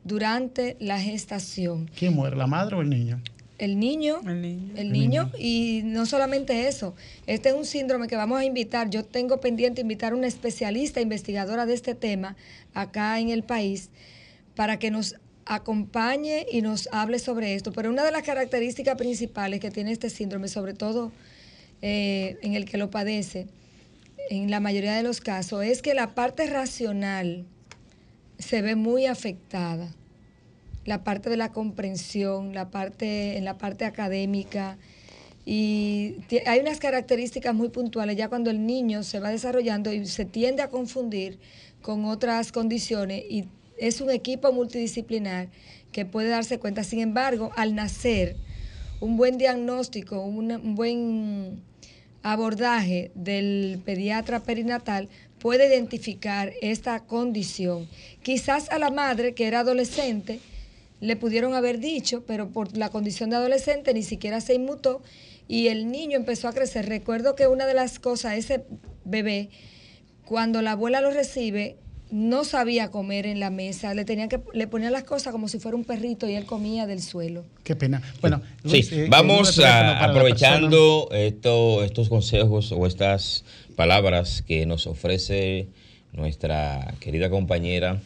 [0.04, 1.90] durante la gestación.
[1.96, 3.20] ¿Quién muere, la madre o el niño?
[3.58, 6.94] El niño, el niño, y no solamente eso,
[7.26, 11.02] este es un síndrome que vamos a invitar, yo tengo pendiente invitar a una especialista
[11.02, 12.36] investigadora de este tema
[12.72, 13.90] acá en el país
[14.54, 17.70] para que nos acompañe y nos hable sobre esto.
[17.72, 21.12] Pero una de las características principales que tiene este síndrome, sobre todo
[21.82, 23.46] eh, en el que lo padece,
[24.30, 27.44] en la mayoría de los casos, es que la parte racional,
[28.40, 29.88] se ve muy afectada.
[30.84, 34.78] La parte de la comprensión, la parte, en la parte académica.
[35.44, 40.24] Y hay unas características muy puntuales ya cuando el niño se va desarrollando y se
[40.24, 41.38] tiende a confundir
[41.82, 43.46] con otras condiciones y
[43.78, 45.48] es un equipo multidisciplinar
[45.92, 46.84] que puede darse cuenta.
[46.84, 48.36] Sin embargo, al nacer,
[49.00, 51.62] un buen diagnóstico, un buen
[52.22, 55.08] abordaje del pediatra perinatal
[55.40, 57.88] puede identificar esta condición.
[58.22, 60.38] Quizás a la madre, que era adolescente,
[61.00, 65.02] le pudieron haber dicho, pero por la condición de adolescente ni siquiera se inmutó
[65.48, 66.86] y el niño empezó a crecer.
[66.88, 68.64] Recuerdo que una de las cosas, ese
[69.04, 69.48] bebé,
[70.26, 71.76] cuando la abuela lo recibe,
[72.10, 75.58] no sabía comer en la mesa, le tenía que le ponía las cosas como si
[75.58, 77.44] fuera un perrito y él comía del suelo.
[77.64, 78.02] Qué pena.
[78.20, 83.44] Bueno, sí, eh, vamos aprovechando esto, estos consejos o estas
[83.76, 85.68] palabras que nos ofrece
[86.12, 88.00] nuestra querida compañera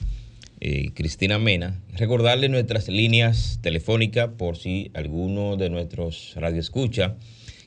[0.60, 7.16] eh, Cristina Mena, recordarle nuestras líneas telefónicas por si alguno de nuestros radioescucha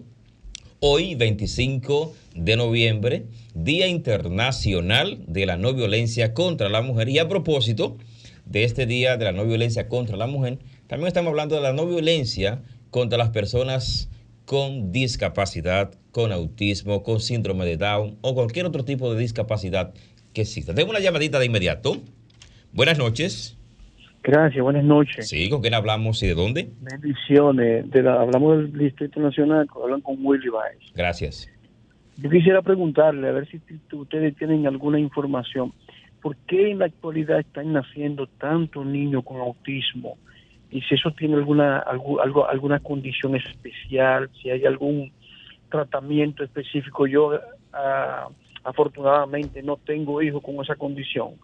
[0.82, 7.10] hoy 25 de noviembre, Día Internacional de la No Violencia contra la Mujer.
[7.10, 7.98] Y a propósito,
[8.46, 10.60] de este Día de la No Violencia contra la Mujer,
[10.90, 14.10] también estamos hablando de la no violencia contra las personas
[14.46, 19.94] con discapacidad, con autismo, con síndrome de Down o cualquier otro tipo de discapacidad
[20.34, 20.74] que exista.
[20.74, 21.98] Tengo una llamadita de inmediato.
[22.74, 23.56] Buenas noches.
[24.24, 25.30] Gracias, buenas noches.
[25.30, 26.70] Sí, ¿con quién hablamos y de dónde?
[26.82, 27.90] Bendiciones.
[27.92, 30.80] De la- hablamos del Distrito Nacional, hablan con Willy Baez.
[30.96, 31.48] Gracias.
[32.18, 33.62] Yo quisiera preguntarle, a ver si
[33.96, 35.72] ustedes tienen alguna información.
[36.22, 40.18] ¿Por qué en la actualidad están naciendo tantos niños con autismo?
[40.72, 45.12] Y si eso tiene alguna algo, alguna condición especial, si hay algún
[45.70, 47.08] tratamiento específico.
[47.08, 47.40] Yo
[47.74, 48.28] ah,
[48.64, 51.36] afortunadamente no tengo hijos con esa condición,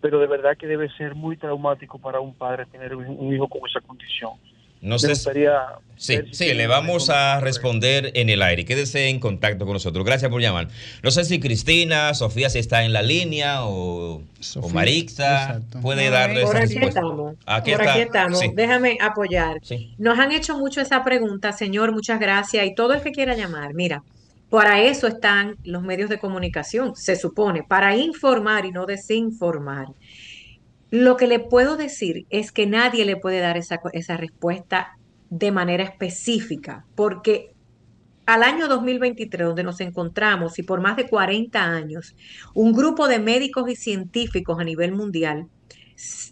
[0.00, 3.62] pero de verdad que debe ser muy traumático para un padre tener un hijo con
[3.68, 4.32] esa condición.
[4.80, 5.08] No sé.
[5.08, 5.52] gustaría
[5.96, 8.64] Sí, ver si sí, le vamos a responder en el aire.
[8.64, 10.02] Quédese en contacto con nosotros.
[10.06, 10.68] Gracias por llamar.
[11.02, 14.22] No sé si Cristina, Sofía, si está en la línea o,
[14.56, 17.00] o Marixa puede darle Por esa aquí respuesta.
[17.00, 17.34] estamos.
[17.44, 17.92] Aquí Por está.
[17.92, 18.38] aquí estamos.
[18.38, 18.50] Sí.
[18.54, 19.58] Déjame apoyar.
[19.62, 19.94] Sí.
[19.98, 22.64] Nos han hecho mucho esa pregunta, señor, muchas gracias.
[22.66, 24.02] Y todo el que quiera llamar, mira,
[24.48, 29.88] para eso están los medios de comunicación, se supone, para informar y no desinformar.
[30.90, 34.98] Lo que le puedo decir es que nadie le puede dar esa, esa respuesta
[35.30, 37.54] de manera específica, porque
[38.26, 42.14] al año 2023, donde nos encontramos, y por más de 40 años,
[42.54, 45.48] un grupo de médicos y científicos a nivel mundial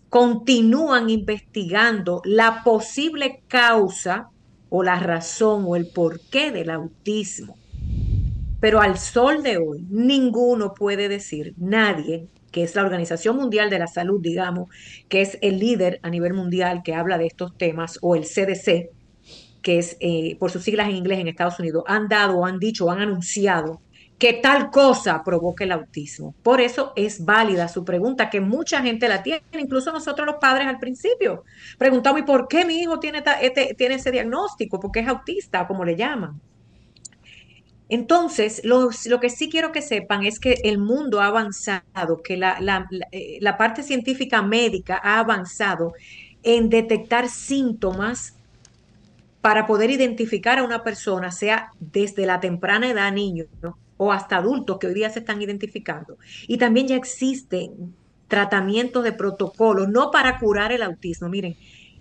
[0.09, 4.31] continúan investigando la posible causa
[4.71, 7.57] o la razón o el porqué del autismo.
[8.61, 13.79] Pero al sol de hoy, ninguno puede decir, nadie, que es la Organización Mundial de
[13.79, 14.69] la Salud, digamos,
[15.09, 18.91] que es el líder a nivel mundial que habla de estos temas, o el CDC,
[19.63, 22.91] que es eh, por sus siglas en inglés en Estados Unidos, han dado, han dicho,
[22.91, 23.83] han anunciado
[24.19, 26.35] que tal cosa provoca el autismo.
[26.43, 30.67] Por eso es válida su pregunta, que mucha gente la tiene, incluso nosotros los padres
[30.67, 31.45] al principio.
[31.79, 34.81] Preguntamos, ¿y por qué mi hijo tiene, este- tiene ese diagnóstico?
[34.81, 36.41] Porque es autista, como le llaman.
[37.89, 43.39] Entonces, lo, que sí quiero que sepan es que el mundo ha avanzado, que eh,
[43.41, 45.95] la parte científica médica ha avanzado
[46.43, 48.35] en detectar síntomas
[49.41, 53.79] para poder identificar a una persona, sea desde la temprana edad, niños ¿no?
[53.97, 56.19] o hasta adultos que hoy día se están identificando.
[56.47, 57.95] Y también ya existen
[58.29, 61.57] tratamientos de protocolo, no para curar el autismo, miren,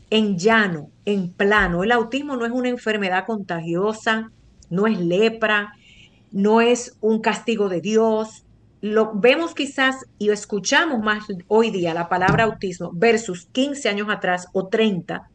[0.09, 1.83] en llano, en plano.
[1.83, 4.31] El autismo no es una enfermedad contagiosa,
[4.69, 5.73] no es lepra,
[6.31, 8.45] no es un castigo de Dios.
[8.81, 14.47] Lo vemos quizás y escuchamos más hoy día la palabra autismo versus 15 años atrás
[14.53, 15.29] o 30,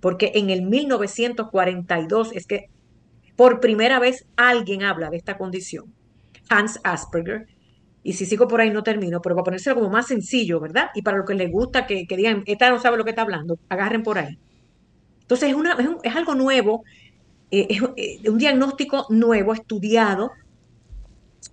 [0.00, 2.70] porque en el 1942 es que
[3.36, 5.94] por primera vez alguien habla de esta condición.
[6.48, 7.46] Hans Asperger.
[8.02, 10.90] Y si sigo por ahí no termino, pero para ponérselo como más sencillo, ¿verdad?
[10.94, 13.58] Y para lo que les gusta que, digan, esta no sabe lo que está hablando,
[13.68, 14.38] agarren por ahí.
[15.20, 15.54] Entonces
[16.04, 16.84] es, algo nuevo,
[17.50, 20.30] es eh, un diagnóstico nuevo, estudiado,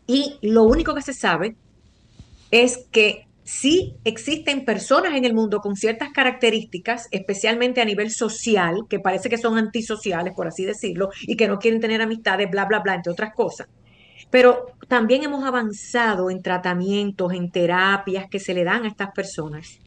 [0.07, 1.55] y lo único que se sabe
[2.51, 8.85] es que sí existen personas en el mundo con ciertas características, especialmente a nivel social,
[8.89, 12.65] que parece que son antisociales, por así decirlo, y que no quieren tener amistades, bla,
[12.65, 13.67] bla, bla, entre otras cosas.
[14.31, 19.79] Pero también hemos avanzado en tratamientos, en terapias que se le dan a estas personas,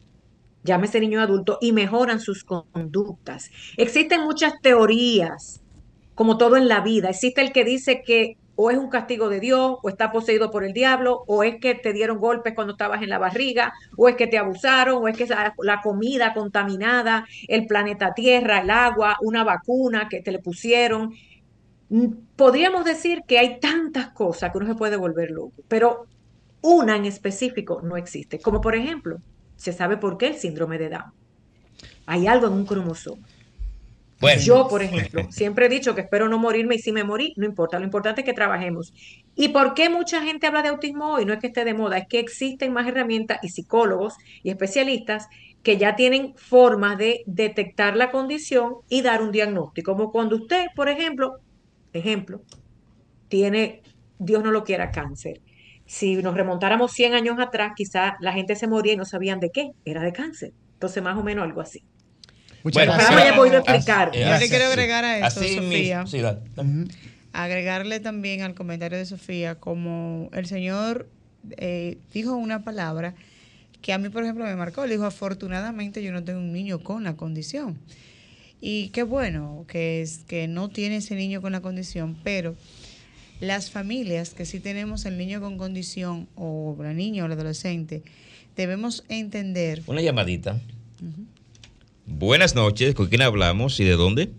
[0.62, 3.50] llámese niño adulto, y mejoran sus conductas.
[3.76, 5.62] Existen muchas teorías,
[6.18, 7.10] como todo en la vida.
[7.10, 10.64] Existe el que dice que o es un castigo de Dios, o está poseído por
[10.64, 14.16] el diablo, o es que te dieron golpes cuando estabas en la barriga, o es
[14.16, 19.44] que te abusaron, o es que la, comida contaminada, el planeta Tierra, el agua, una
[19.44, 21.14] vacuna que te le pusieron.
[21.88, 26.06] Mm, Podríamos decir que hay tantas cosas que uno se puede volver loco, pero
[26.62, 28.40] una en específico no existe.
[28.40, 29.18] Como por ejemplo,
[29.54, 31.12] se sabe por qué el síndrome de Down.
[32.06, 33.24] Hay algo en un cromosoma.
[34.40, 37.46] Yo, por ejemplo, siempre he dicho que espero no morirme y si me morí, no
[37.46, 38.92] importa, lo importante es que trabajemos.
[39.36, 41.24] ¿Y por qué mucha gente habla de autismo hoy?
[41.24, 45.28] No es que esté de moda, es que existen más herramientas y psicólogos y especialistas
[45.62, 49.92] que ya tienen formas de detectar la condición y dar un diagnóstico.
[49.92, 51.38] Como cuando usted, por ejemplo,
[51.92, 52.42] ejemplo,
[53.28, 53.82] tiene,
[54.18, 55.40] Dios no lo quiera, cáncer.
[55.86, 59.50] Si nos remontáramos 100 años atrás, quizá la gente se moría y no sabían de
[59.50, 60.52] qué, era de cáncer.
[60.74, 61.84] Entonces, más o menos algo así.
[62.68, 63.16] Muchas Bueno, gracias.
[63.16, 64.12] me haya podido explicar.
[64.12, 66.06] Yo le quiero agregar a eso, Así Sofía.
[66.06, 66.20] Sí,
[67.32, 71.08] agregarle también al comentario de Sofía, como el Señor
[71.56, 73.14] eh, dijo una palabra
[73.80, 74.84] que a mí, por ejemplo, me marcó.
[74.84, 77.78] Le dijo, afortunadamente yo no tengo un niño con la condición.
[78.60, 82.54] Y qué bueno que, es, que no tiene ese niño con la condición, pero
[83.40, 88.02] las familias que sí tenemos el niño con condición o la niña o el adolescente,
[88.56, 89.82] debemos entender.
[89.86, 90.60] Una llamadita.
[92.10, 94.30] Buenas noches, ¿con quién hablamos y de dónde?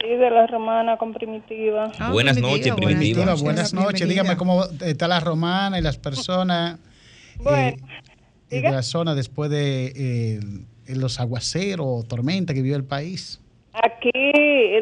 [0.00, 1.92] Sí, de la romana con primitiva.
[1.98, 3.24] Ah, buenas Primitiva, noches, buenas Primitiva.
[3.26, 3.42] noches.
[3.42, 6.78] Buenas noches, dígame cómo está la romana y las personas
[7.36, 7.76] Bueno,
[8.50, 10.40] eh, de la zona después de eh,
[10.96, 13.40] los aguaceros o tormenta que vivió el país.
[13.74, 14.10] Aquí,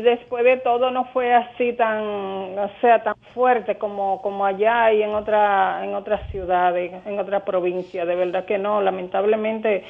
[0.02, 5.02] después de todo, no fue así tan, o sea, tan fuerte como, como allá y
[5.02, 8.06] en otra, en otras ciudades, en otras provincias.
[8.06, 9.84] De verdad que no, lamentablemente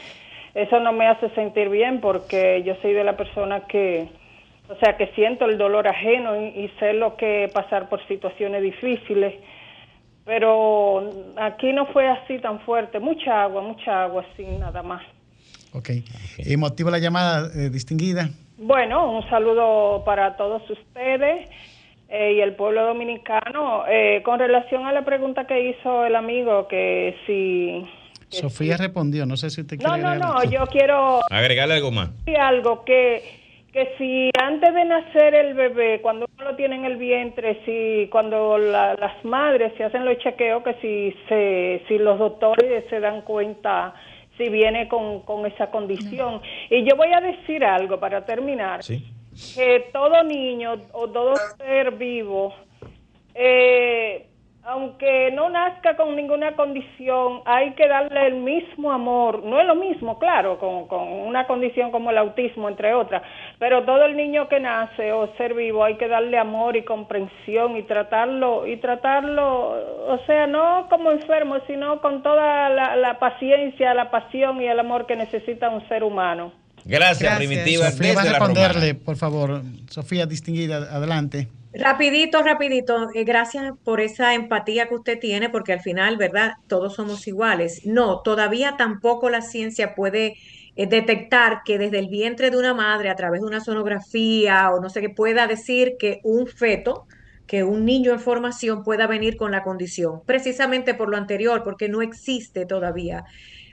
[0.56, 4.08] eso no me hace sentir bien porque yo soy de la persona que,
[4.70, 8.04] o sea, que siento el dolor ajeno y, y sé lo que es pasar por
[8.08, 9.34] situaciones difíciles.
[10.24, 15.02] Pero aquí no fue así tan fuerte, mucha agua, mucha agua, sin nada más.
[15.74, 15.90] Ok.
[16.38, 18.30] ¿Y motiva la llamada eh, distinguida?
[18.56, 21.50] Bueno, un saludo para todos ustedes
[22.08, 23.84] eh, y el pueblo dominicano.
[23.86, 27.86] Eh, con relación a la pregunta que hizo el amigo, que si...
[28.28, 30.50] Sofía respondió, no sé si usted quiere No, no, no, algo.
[30.50, 32.10] yo quiero Agregarle algo más.
[32.38, 36.96] algo que que si antes de nacer el bebé, cuando uno lo tiene en el
[36.96, 42.18] vientre, si cuando la- las madres se hacen los chequeos, que si se, si los
[42.18, 43.92] doctores se dan cuenta
[44.38, 46.40] si viene con, con esa condición.
[46.70, 49.04] Y yo voy a decir algo para terminar, Sí.
[49.54, 52.54] que todo niño o todo ser vivo,
[53.34, 54.26] eh,
[54.66, 59.44] aunque no nazca con ninguna condición, hay que darle el mismo amor.
[59.44, 63.22] No es lo mismo, claro, con, con una condición como el autismo, entre otras,
[63.60, 67.76] pero todo el niño que nace o ser vivo hay que darle amor y comprensión
[67.76, 69.68] y tratarlo, y tratarlo,
[70.08, 74.80] o sea, no como enfermo, sino con toda la, la paciencia, la pasión y el
[74.80, 76.52] amor que necesita un ser humano.
[76.84, 77.38] Gracias, Gracias.
[77.38, 77.90] Primitiva.
[77.90, 79.62] Sofía va a responderle, por favor.
[79.90, 81.48] Sofía distinguida, adelante.
[81.78, 83.08] Rapidito, rapidito.
[83.14, 86.52] eh, gracias por esa empatía que usted tiene, porque al final, ¿verdad?
[86.68, 87.82] Todos somos iguales.
[87.84, 90.36] No, todavía tampoco la ciencia puede
[90.74, 94.80] eh, detectar que desde el vientre de una madre, a través de una sonografía o
[94.80, 97.06] no sé qué, pueda decir que un feto,
[97.46, 100.22] que un niño en formación pueda venir con la condición.
[100.24, 103.24] Precisamente por lo anterior, porque no existe todavía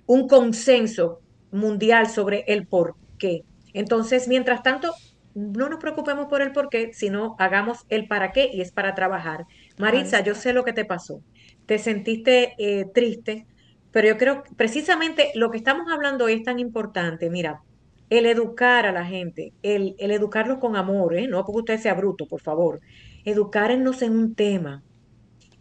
[0.06, 3.44] un consenso mundial sobre el por qué.
[3.74, 4.94] Entonces, mientras tanto,
[5.36, 8.96] no nos preocupemos por el por qué, sino hagamos el para qué y es para
[8.96, 9.46] trabajar.
[9.78, 11.22] Maritza, yo sé lo que te pasó.
[11.66, 13.46] Te sentiste eh, triste,
[13.92, 17.30] pero yo creo que precisamente lo que estamos hablando hoy es tan importante.
[17.30, 17.62] Mira,
[18.10, 21.28] el educar a la gente, el, el educarlos con amor, ¿eh?
[21.28, 22.80] no porque usted sea bruto, por favor.
[23.26, 24.84] Educarnos en un tema,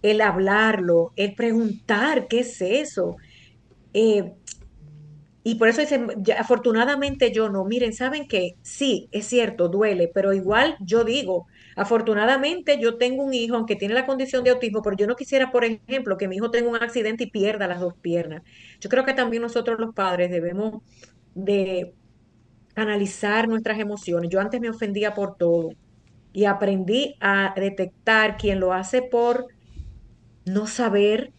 [0.02, 3.16] el hablarlo, el preguntar qué es eso.
[3.94, 4.34] Eh,
[5.44, 7.64] y por eso dicen, afortunadamente yo no.
[7.64, 8.52] Miren, ¿saben qué?
[8.62, 13.94] Sí, es cierto, duele, pero igual yo digo, afortunadamente yo tengo un hijo, aunque tiene
[13.94, 16.76] la condición de autismo, pero yo no quisiera, por ejemplo, que mi hijo tenga un
[16.76, 18.42] accidente y pierda las dos piernas.
[18.80, 20.82] Yo creo que también nosotros los padres debemos
[21.34, 21.94] de
[22.74, 24.30] analizar nuestras emociones.
[24.30, 25.70] Yo antes me ofendía por todo
[26.32, 29.46] y aprendí a detectar quien lo hace por
[30.44, 31.32] no saber,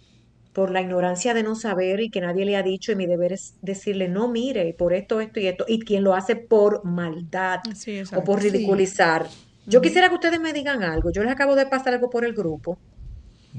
[0.53, 3.33] por la ignorancia de no saber y que nadie le ha dicho y mi deber
[3.33, 7.59] es decirle, no mire, por esto, esto y esto, y quien lo hace por maldad
[7.75, 9.27] Sí, o por ridiculizar.
[9.65, 12.33] Yo quisiera que ustedes me digan algo, yo les acabo de pasar algo por el
[12.33, 12.81] grupo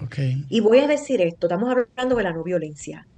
[0.02, 0.18] Ok.
[0.48, 3.08] y voy a decir esto, estamos hablando de la no violencia.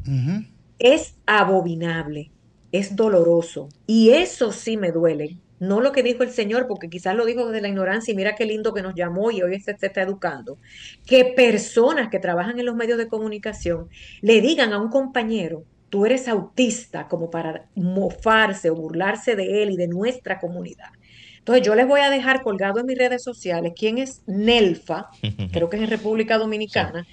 [0.79, 2.33] Es abominable,
[2.72, 5.41] es doloroso y eso sí me duele.
[5.59, 8.35] No lo que dijo el Señor, porque quizás lo dijo desde la ignorancia y mira
[8.35, 10.59] qué lindo que nos llamó y hoy se, se está educando.
[11.07, 13.89] Que personas que trabajan en los medios de comunicación
[14.21, 19.71] le digan a un compañero, tú eres autista, como para mofarse o burlarse de él
[19.71, 20.91] y de nuestra comunidad.
[21.39, 25.07] Entonces yo les voy a dejar colgado en mis redes sociales quién es Nelfa,
[25.53, 27.07] creo que es en República Dominicana,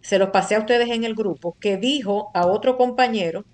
[0.00, 3.44] se los pasé a ustedes en el grupo, que dijo a otro compañero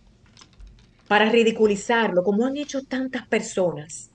[1.07, 4.11] para ridiculizarlo, como han hecho tantas personas.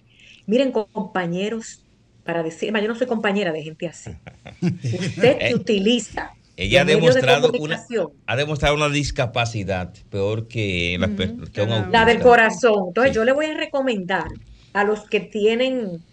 [0.45, 1.83] Miren, compañeros,
[2.23, 4.11] para decir, yo no soy compañera de gente así.
[4.61, 7.81] Usted que utiliza Ella ha de demostrado una,
[8.27, 12.05] ha demostrado una discapacidad peor que, la per- que un la autista.
[12.05, 12.83] del corazón.
[12.89, 13.15] Entonces Sí.
[13.15, 14.27] yo le voy a recomendar
[14.73, 16.03] a los que tienen,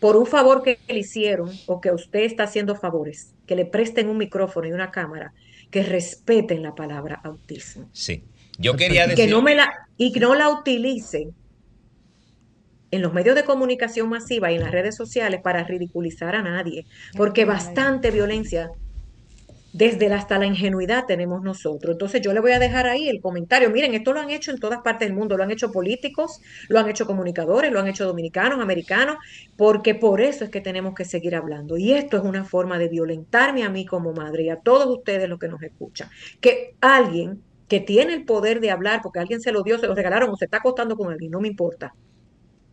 [0.00, 4.08] por un favor que le hicieron o que usted está haciendo favores, que le presten
[4.08, 5.32] un micrófono y una cámara,
[5.70, 7.88] que respeten la palabra autismo.
[7.92, 8.24] Sí.
[8.58, 9.24] Yo quería y decir.
[9.26, 11.32] que no me la y que no la utilicen
[12.90, 16.86] en los medios de comunicación masiva y en las redes sociales para ridiculizar a nadie,
[17.14, 18.72] porque bastante violencia
[19.70, 21.92] desde la- hasta la ingenuidad tenemos nosotros.
[21.92, 23.70] Entonces yo le voy a dejar ahí el comentario.
[23.70, 26.78] Miren, esto lo han hecho en todas partes del mundo, lo han hecho políticos, lo
[26.80, 29.16] han hecho comunicadores, lo han hecho dominicanos, americanos,
[29.56, 31.76] porque por eso es que tenemos que seguir hablando.
[31.76, 35.28] Y esto es una forma de violentarme a mí como madre y a todos ustedes
[35.28, 36.08] los que nos escuchan.
[36.40, 39.94] Que alguien que tiene el poder de hablar porque alguien se lo dio, se lo
[39.94, 41.92] regalaron o se está acostando con alguien, no me importa,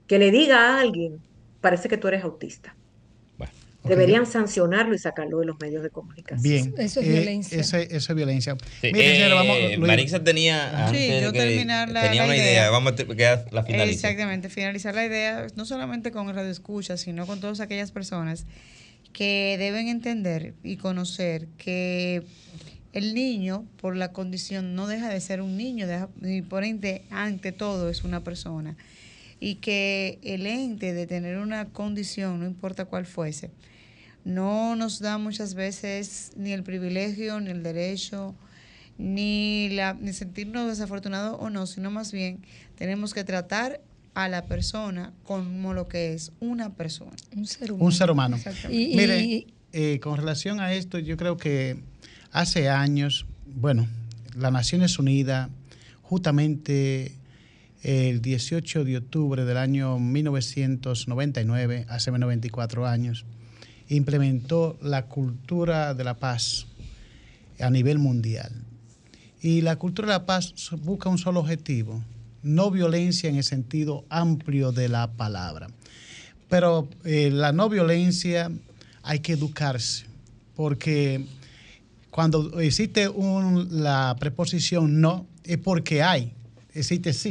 [0.07, 1.19] que le diga a alguien,
[1.61, 2.75] parece que tú eres autista.
[3.83, 6.41] Deberían sancionarlo y sacarlo de los medios de comunicación.
[6.41, 6.73] Bien.
[6.79, 7.59] Eso es eh, violencia.
[7.61, 8.57] Eso, eso es violencia.
[8.81, 9.57] Sí, Mire, eh, señora, vamos.
[9.77, 12.51] Marisa tenía, Sí, antes yo que- terminar la- tenía la una idea.
[12.51, 12.69] idea.
[12.71, 13.61] Vamos a te- que la.
[13.83, 18.47] Exactamente, finalizar la idea, no solamente con Radio Escucha, sino con todas aquellas personas
[19.13, 22.23] que deben entender y conocer que
[22.93, 27.03] el niño, por la condición, no deja de ser un niño, deja- y por ende,
[27.11, 28.75] ante todo, es una persona.
[29.45, 33.51] Y que el ente de tener una condición, no importa cuál fuese,
[34.23, 38.33] no nos da muchas veces ni el privilegio, ni el derecho,
[38.97, 42.39] ni, la, ni sentirnos desafortunados o no, sino más bien
[42.75, 43.81] tenemos que tratar
[44.15, 47.11] a la persona como lo que es una persona.
[47.35, 47.85] Un ser humano.
[47.85, 48.37] Un ser humano.
[48.71, 51.77] Y- Mire, eh, con relación a esto, yo creo que
[52.31, 53.87] hace años, bueno,
[54.35, 55.49] las Naciones Unidas,
[56.01, 57.11] justamente
[57.85, 63.25] el 18 de octubre del año 1999, hace 94 años,
[63.89, 66.65] implementó la cultura de la paz
[67.59, 68.51] a nivel mundial.
[69.39, 72.03] Y la cultura de la paz busca un solo objetivo,
[72.41, 75.67] no violencia en el sentido amplio de la palabra.
[76.49, 78.51] Pero eh, la no violencia
[79.03, 80.05] hay que educarse,
[80.55, 81.23] porque
[82.09, 86.33] cuando existe un- la preposición no, es porque hay,
[86.73, 87.29] existe sí,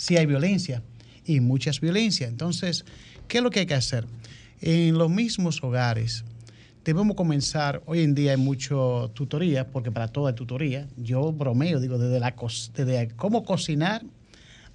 [0.00, 0.82] sí hay violencia
[1.26, 2.30] y muchas violencias.
[2.30, 2.86] Entonces,
[3.28, 4.06] ¿qué es lo que hay que hacer?
[4.62, 6.24] En los mismos hogares
[6.82, 11.80] debemos comenzar, hoy en día hay mucho tutoría, porque para todo hay tutoría, yo bromeo,
[11.80, 12.34] digo, desde, la,
[12.74, 14.02] desde cómo cocinar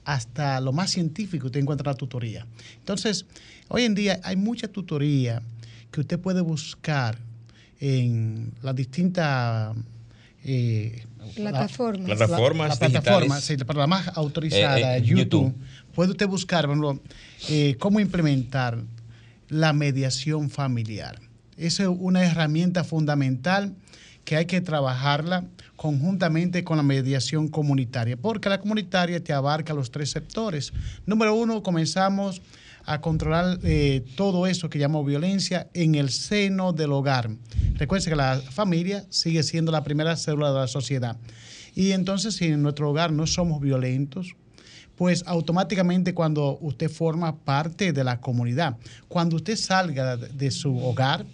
[0.03, 2.45] hasta lo más científico usted encuentra la tutoría.
[2.77, 3.25] Entonces,
[3.69, 5.41] hoy en día hay mucha tutoría
[5.89, 7.17] que usted puede buscar
[7.79, 9.75] en las distintas
[10.45, 11.03] eh,
[11.35, 12.07] Plataformas.
[12.07, 15.55] la- Plataformas la, plataforma, sí, para la más autorizada, Eh, eh, YouTube, YouTube.
[15.93, 16.99] puede usted buscar, ejemplo,
[17.49, 18.77] eh, cómo implementar
[19.49, 21.19] la mediación familiar.
[21.57, 23.73] Esa es una herramienta fundamental
[24.23, 29.91] que hay que trabajarla conjuntamente con la mediación comunitaria, porque la comunitaria te abarca los
[29.91, 30.73] tres sectores.
[31.05, 32.41] Número uno, comenzamos
[32.85, 37.29] a controlar eh, todo eso que llamamos violencia en el seno del hogar.
[37.75, 41.17] Recuerden que la familia sigue siendo la primera célula de la sociedad.
[41.73, 44.35] Y entonces, si en nuestro hogar no somos violentos,
[44.95, 48.77] pues automáticamente cuando usted forma parte de la comunidad,
[49.09, 51.25] cuando usted salga de- su hogar,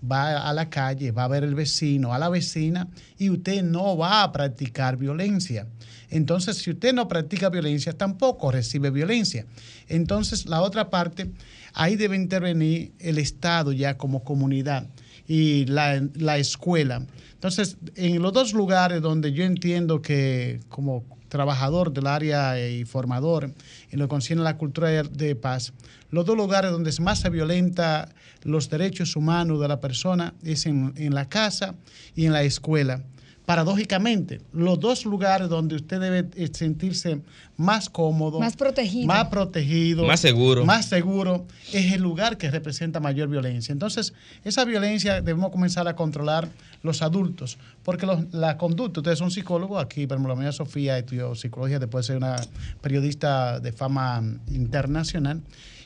[0.00, 2.86] va a la calle, va a ver el vecino, a la vecina,
[3.18, 5.66] y usted no va a practicar violencia.
[6.10, 9.46] Entonces, si usted no practica violencia, tampoco recibe violencia.
[9.88, 11.30] Entonces, la otra parte,
[11.74, 14.88] ahí debe intervenir el Estado ya como comunidad
[15.26, 17.06] y la, la escuela.
[17.34, 23.52] Entonces, en los dos lugares donde yo entiendo que como trabajador del área y formador
[23.90, 25.72] en lo que concierne a la cultura de, paz,
[26.10, 28.08] los dos lugares donde más se violenta
[28.42, 31.74] los derechos humanos de la persona es en, en la casa
[32.16, 33.04] y en la escuela.
[33.48, 37.22] Paradójicamente, los dos lugares donde usted debe eh, sentirse
[37.56, 39.06] más cómodo, Más protegido.
[39.06, 40.66] más protegido, Más seguro.
[40.66, 43.72] más seguro, es el lugar que representa mayor violencia.
[43.72, 44.12] Entonces,
[44.44, 46.50] esa violencia debemos comenzar a controlar
[46.82, 50.98] los adultos, porque los- la conducta, ustedes son psicólogos, aquí, por ejemplo, la mía Sofía
[50.98, 52.36] estudió psicología, después de ser una
[52.82, 54.22] periodista de fama
[54.52, 55.40] internacional,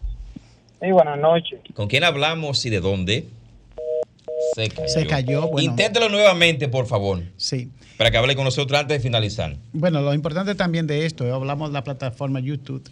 [0.83, 1.61] Sí, buenas noches.
[1.75, 3.27] ¿Con quién hablamos y de dónde?
[4.55, 4.89] Se cayó.
[4.89, 5.71] Se cayó, bueno.
[5.71, 7.23] Inténtelo nuevamente, por favor.
[7.37, 7.71] Sí.
[7.97, 9.57] Para que hable con nosotros antes de finalizar.
[9.73, 12.83] Bueno, lo importante también de esto, eh, hablamos de la plataforma YouTube,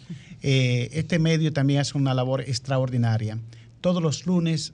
[0.41, 3.37] eh, este medio también hace una labor extraordinaria.
[3.81, 4.73] Todos los lunes,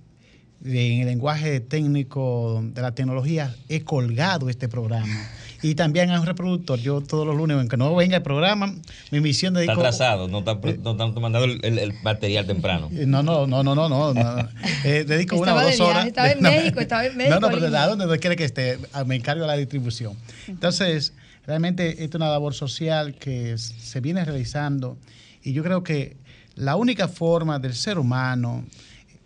[0.65, 5.29] eh, en el lenguaje técnico de la tecnología, he colgado este programa.
[5.61, 6.77] Y también hay un reproductor.
[6.79, 8.73] Yo todos los lunes, aunque no venga el programa,
[9.11, 12.89] mi misión de Está atrasado, no están no están mandando el, el- material temprano.
[12.91, 14.13] Eh, No, no, no, no, no, no.
[14.83, 16.05] Eh, dedico una o de dos viaje, horas.
[16.07, 17.75] estaba en No, México, estaba en México, No, no, pero.
[17.77, 18.77] ¿a dónde no quiere que esté?
[18.93, 20.13] Ah, Me encargo de la distribución.
[20.47, 21.13] Entonces,
[21.47, 24.97] realmente esta es una labor social que se viene realizando
[25.43, 26.17] y yo creo que
[26.55, 28.65] la única forma del ser humano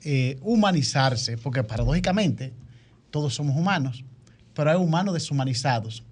[0.04, 2.54] eh, humanizarse, porque paradójicamente
[3.12, 4.04] todos somos humanos,
[4.54, 6.04] pero hay humanos deshumanizados,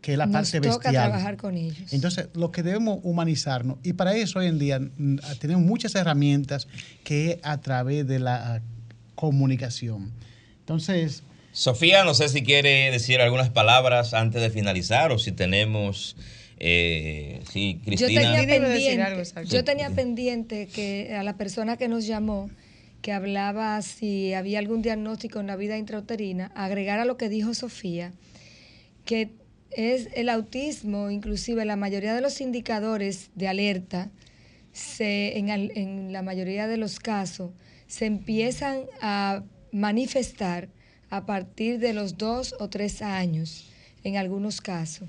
[0.00, 0.94] que es la Nos parte toca bestial.
[0.94, 1.92] trabajar con ellos.
[1.92, 4.80] Entonces, lo que debemos humanizarnos, y para eso hoy en día
[5.38, 6.68] tenemos muchas herramientas
[7.04, 8.60] que es a través de la ah,
[9.14, 10.12] comunicación.
[10.60, 11.22] Entonces,
[11.52, 16.16] Sofía, no sé si quiere decir algunas palabras antes de finalizar o si tenemos,
[16.58, 18.20] eh, sí, Yo Cristina.
[18.20, 22.06] tenía, Cristina iba a decir pendiente, yo tenía pendiente que a la persona que nos
[22.06, 22.48] llamó,
[23.02, 27.54] que hablaba si había algún diagnóstico en la vida intrauterina, agregar a lo que dijo
[27.54, 28.12] Sofía,
[29.04, 29.30] que
[29.70, 34.10] es el autismo, inclusive la mayoría de los indicadores de alerta,
[34.72, 37.50] se, en, en la mayoría de los casos,
[37.86, 39.42] se empiezan a
[39.72, 40.68] manifestar
[41.10, 43.68] a partir de los dos o tres años,
[44.04, 45.08] en algunos casos,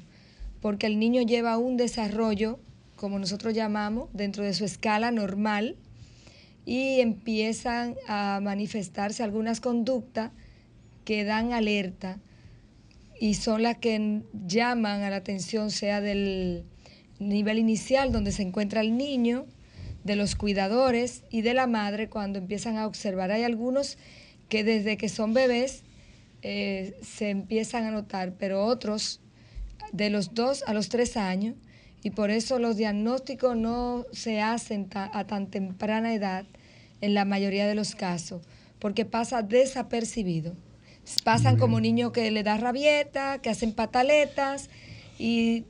[0.61, 2.59] porque el niño lleva un desarrollo,
[2.95, 5.75] como nosotros llamamos, dentro de su escala normal,
[6.65, 10.31] y empiezan a manifestarse algunas conductas
[11.05, 12.19] que dan alerta
[13.19, 16.65] y son las que llaman a la atención, sea del
[17.19, 19.45] nivel inicial donde se encuentra el niño,
[20.03, 23.31] de los cuidadores y de la madre cuando empiezan a observar.
[23.31, 23.97] Hay algunos
[24.49, 25.83] que desde que son bebés
[26.41, 29.21] eh, se empiezan a notar, pero otros
[29.91, 31.55] de los dos a los tres años,
[32.03, 36.45] y por eso los diagnósticos no se hacen a tan temprana edad
[37.01, 38.41] en la mayoría de los casos,
[38.79, 40.53] porque pasa desapercibido.
[41.23, 44.69] Pasan como niños que le da rabieta, que hacen pataletas,
[45.17, 45.65] y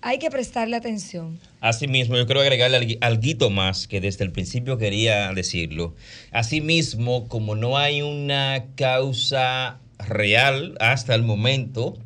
[0.00, 1.38] hay que prestarle atención.
[1.60, 5.94] Asimismo, yo quiero agregarle al- algo más que desde el principio quería decirlo.
[6.32, 11.98] Asimismo, como no hay una causa real hasta el momento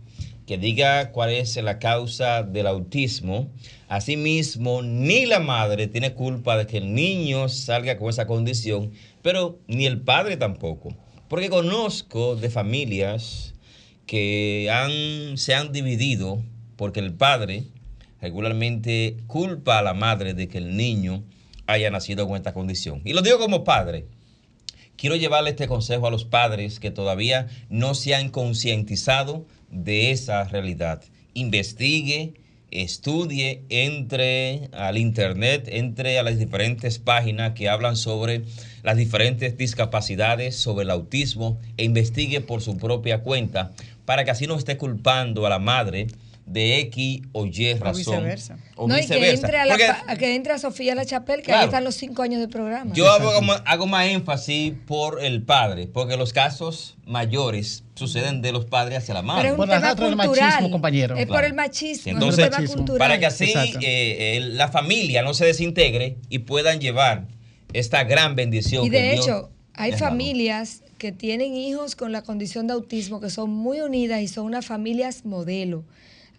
[0.46, 3.50] que diga cuál es la causa del autismo,
[3.88, 9.58] asimismo, ni la madre tiene culpa de que el niño salga con esa condición, pero
[9.66, 10.94] ni el padre tampoco.
[11.28, 13.54] Porque conozco de familias
[14.06, 14.68] que
[15.36, 16.42] se han dividido
[16.76, 17.64] porque el padre
[18.20, 21.24] regularmente culpa a la madre de que el niño
[21.66, 23.00] haya nacido con esta condición.
[23.04, 24.06] Y lo digo como padre.
[24.96, 30.44] Quiero llevarle este consejo a los padres que todavía no se han concientizado de esa
[30.44, 31.02] realidad.
[31.34, 32.34] Investigue,
[32.70, 38.42] estudie, entre al internet, entre a las diferentes páginas que hablan sobre
[38.82, 43.72] las diferentes discapacidades, sobre el autismo, e investigue por su propia cuenta
[44.04, 46.06] para que así no esté culpando a la madre
[46.46, 47.96] de X o Y razón.
[47.98, 48.58] viceversa.
[48.76, 49.46] O no, y que viceversa.
[49.46, 51.60] entre, a la Porque- pa- a que entre a Sofía La Chapel, que Claro.
[51.60, 52.92] ahí están los cinco años de programa.
[52.94, 58.52] yo hago, más- hago más énfasis por el padre, porque los casos mayores suceden de
[58.52, 59.42] los padres hacia la madre.
[59.42, 59.96] Pero es un Por tema el
[60.28, 60.50] cultural.
[60.50, 61.16] machismo, compañero.
[61.16, 62.98] Es por el machismo, Entonces, tema cultural.
[62.98, 67.28] para que así eh, eh, la familia no se desintegre y puedan llevar
[67.72, 68.84] esta gran bendición.
[68.84, 73.20] Y que de Dios hecho, hay familias que tienen hijos con la condición de autismo
[73.20, 75.84] que son muy unidas y son unas familias modelo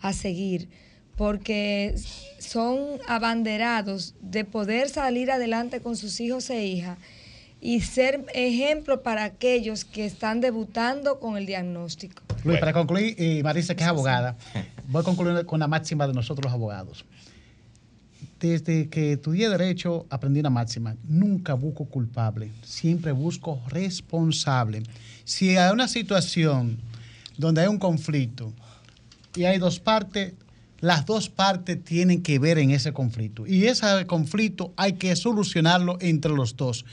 [0.04, 0.70] a seguir,
[1.16, 1.96] porque
[2.40, 6.98] son abanderados de poder salir adelante con sus hijos e hijas
[7.62, 12.22] y ser ejemplo para aquellos que están debutando con el diagnóstico.
[12.44, 14.36] Luis, para concluir, y Marisa, que es abogada,
[14.90, 17.06] voy a concluir con la máxima de nosotros los abogados.
[18.42, 20.98] Desde que estudié Derecho, aprendí una máxima.
[21.08, 24.84] Nunca busco culpable, siempre busco responsable.
[25.24, 26.78] Si hay una situación
[27.38, 28.52] donde hay un conflicto
[29.36, 30.34] y hay dos partes,
[30.80, 33.48] las dos partes tienen que ver en ese conflicto.
[33.48, 36.86] Y ese conflicto hay que solucionarlo entre los dos.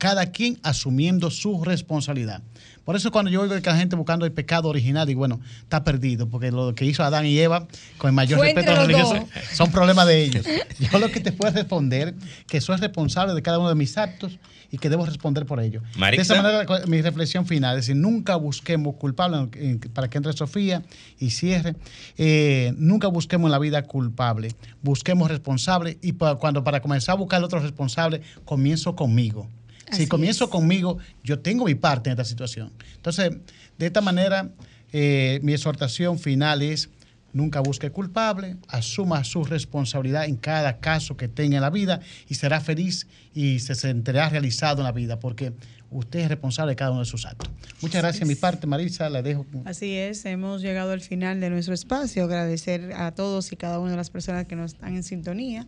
[0.00, 2.40] cada quien asumiendo su responsabilidad.
[2.86, 5.84] Por eso cuando yo oigo que la gente buscando el pecado original, y bueno, está
[5.84, 7.68] perdido, porque lo que hizo Adán y Eva,
[7.98, 10.46] con el mayor Fue respeto a los religiosos, son problemas de ellos.
[10.78, 12.14] Yo lo que te puedo responder,
[12.46, 14.38] que soy responsable de cada uno de mis actos
[14.70, 15.82] y que debo responder por ello.
[16.16, 20.32] De esa manera, mi reflexión final es decir, nunca busquemos culpables, en- para que entre
[20.32, 20.82] Sofía
[21.18, 21.74] y cierre,
[22.18, 27.16] eh, nunca busquemos en la vida culpable, busquemos responsable y pa- cuando para comenzar a
[27.16, 29.48] buscar otro responsable, comienzo conmigo.
[29.92, 30.50] Si comienzo es.
[30.50, 32.70] conmigo, yo tengo mi parte en esta situación.
[32.94, 33.32] Entonces,
[33.76, 34.50] de esta manera,
[34.92, 36.90] eh, mi exhortación final es,
[37.32, 42.34] nunca busque culpable, asuma su responsabilidad en cada caso que tenga en la vida y
[42.34, 45.52] será feliz y se sentirá realizado en la vida porque
[45.90, 47.50] usted es responsable de cada uno de sus actos.
[47.80, 48.26] Muchas gracias.
[48.28, 49.44] Mi parte, Marisa, le dejo.
[49.64, 52.24] Así es, hemos llegado al final de nuestro espacio.
[52.24, 55.66] Agradecer a todos y cada una de las personas que nos están en sintonía.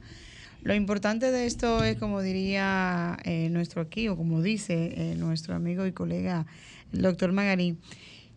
[0.63, 5.57] Lo importante de esto es, como diría eh, nuestro aquí, o como dice eh, nuestro
[5.57, 6.47] amigo y colega,
[6.93, 7.79] el doctor Magarín,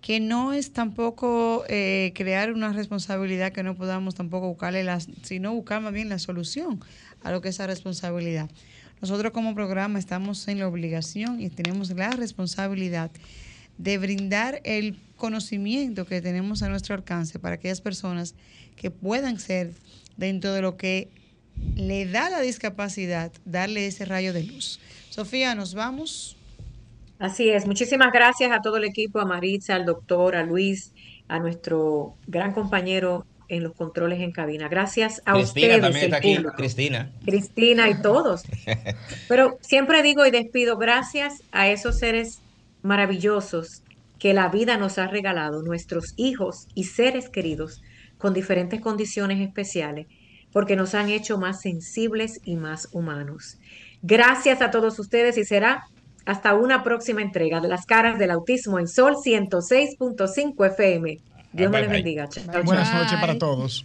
[0.06, 5.52] que no es tampoco eh, crear una responsabilidad que no podamos tampoco buscarle, las, sino
[5.56, 6.80] buscar más bien la solución
[7.24, 8.48] a lo que es esa responsabilidad.
[9.02, 13.10] Nosotros como programa estamos en la obligación y tenemos la responsabilidad
[13.80, 18.36] de brindar el conocimiento que tenemos a nuestro alcance para aquellas personas
[18.76, 19.74] que puedan ser
[20.18, 21.10] dentro de lo que
[21.76, 24.80] le da la discapacidad, darle ese rayo de luz.
[25.10, 26.35] Sofía, nos vamos.
[27.26, 30.94] Así es, muchísimas gracias a todo el equipo, a Maritza, al doctor, a Luis,
[31.28, 34.68] a nuestro gran compañero en los controles en cabina.
[34.68, 36.38] Gracias a Cristina ustedes, también está aquí.
[36.56, 37.12] Cristina.
[37.26, 38.44] Cristina y todos.
[39.28, 42.42] Pero siempre digo y despido gracias a esos seres
[42.84, 43.82] maravillosos
[44.20, 47.82] que la vida nos ha regalado, nuestros hijos y seres queridos
[48.20, 50.06] con diferentes condiciones especiales,
[50.52, 53.58] porque nos han hecho más sensibles y más humanos.
[54.04, 55.86] Gracias a todos ustedes y será
[56.26, 61.18] hasta una próxima entrega de las caras del autismo en Sol 106.5 FM.
[61.54, 62.28] Dios me les bendiga.
[62.28, 62.44] Chao.
[62.64, 63.84] Buenas noches para todos.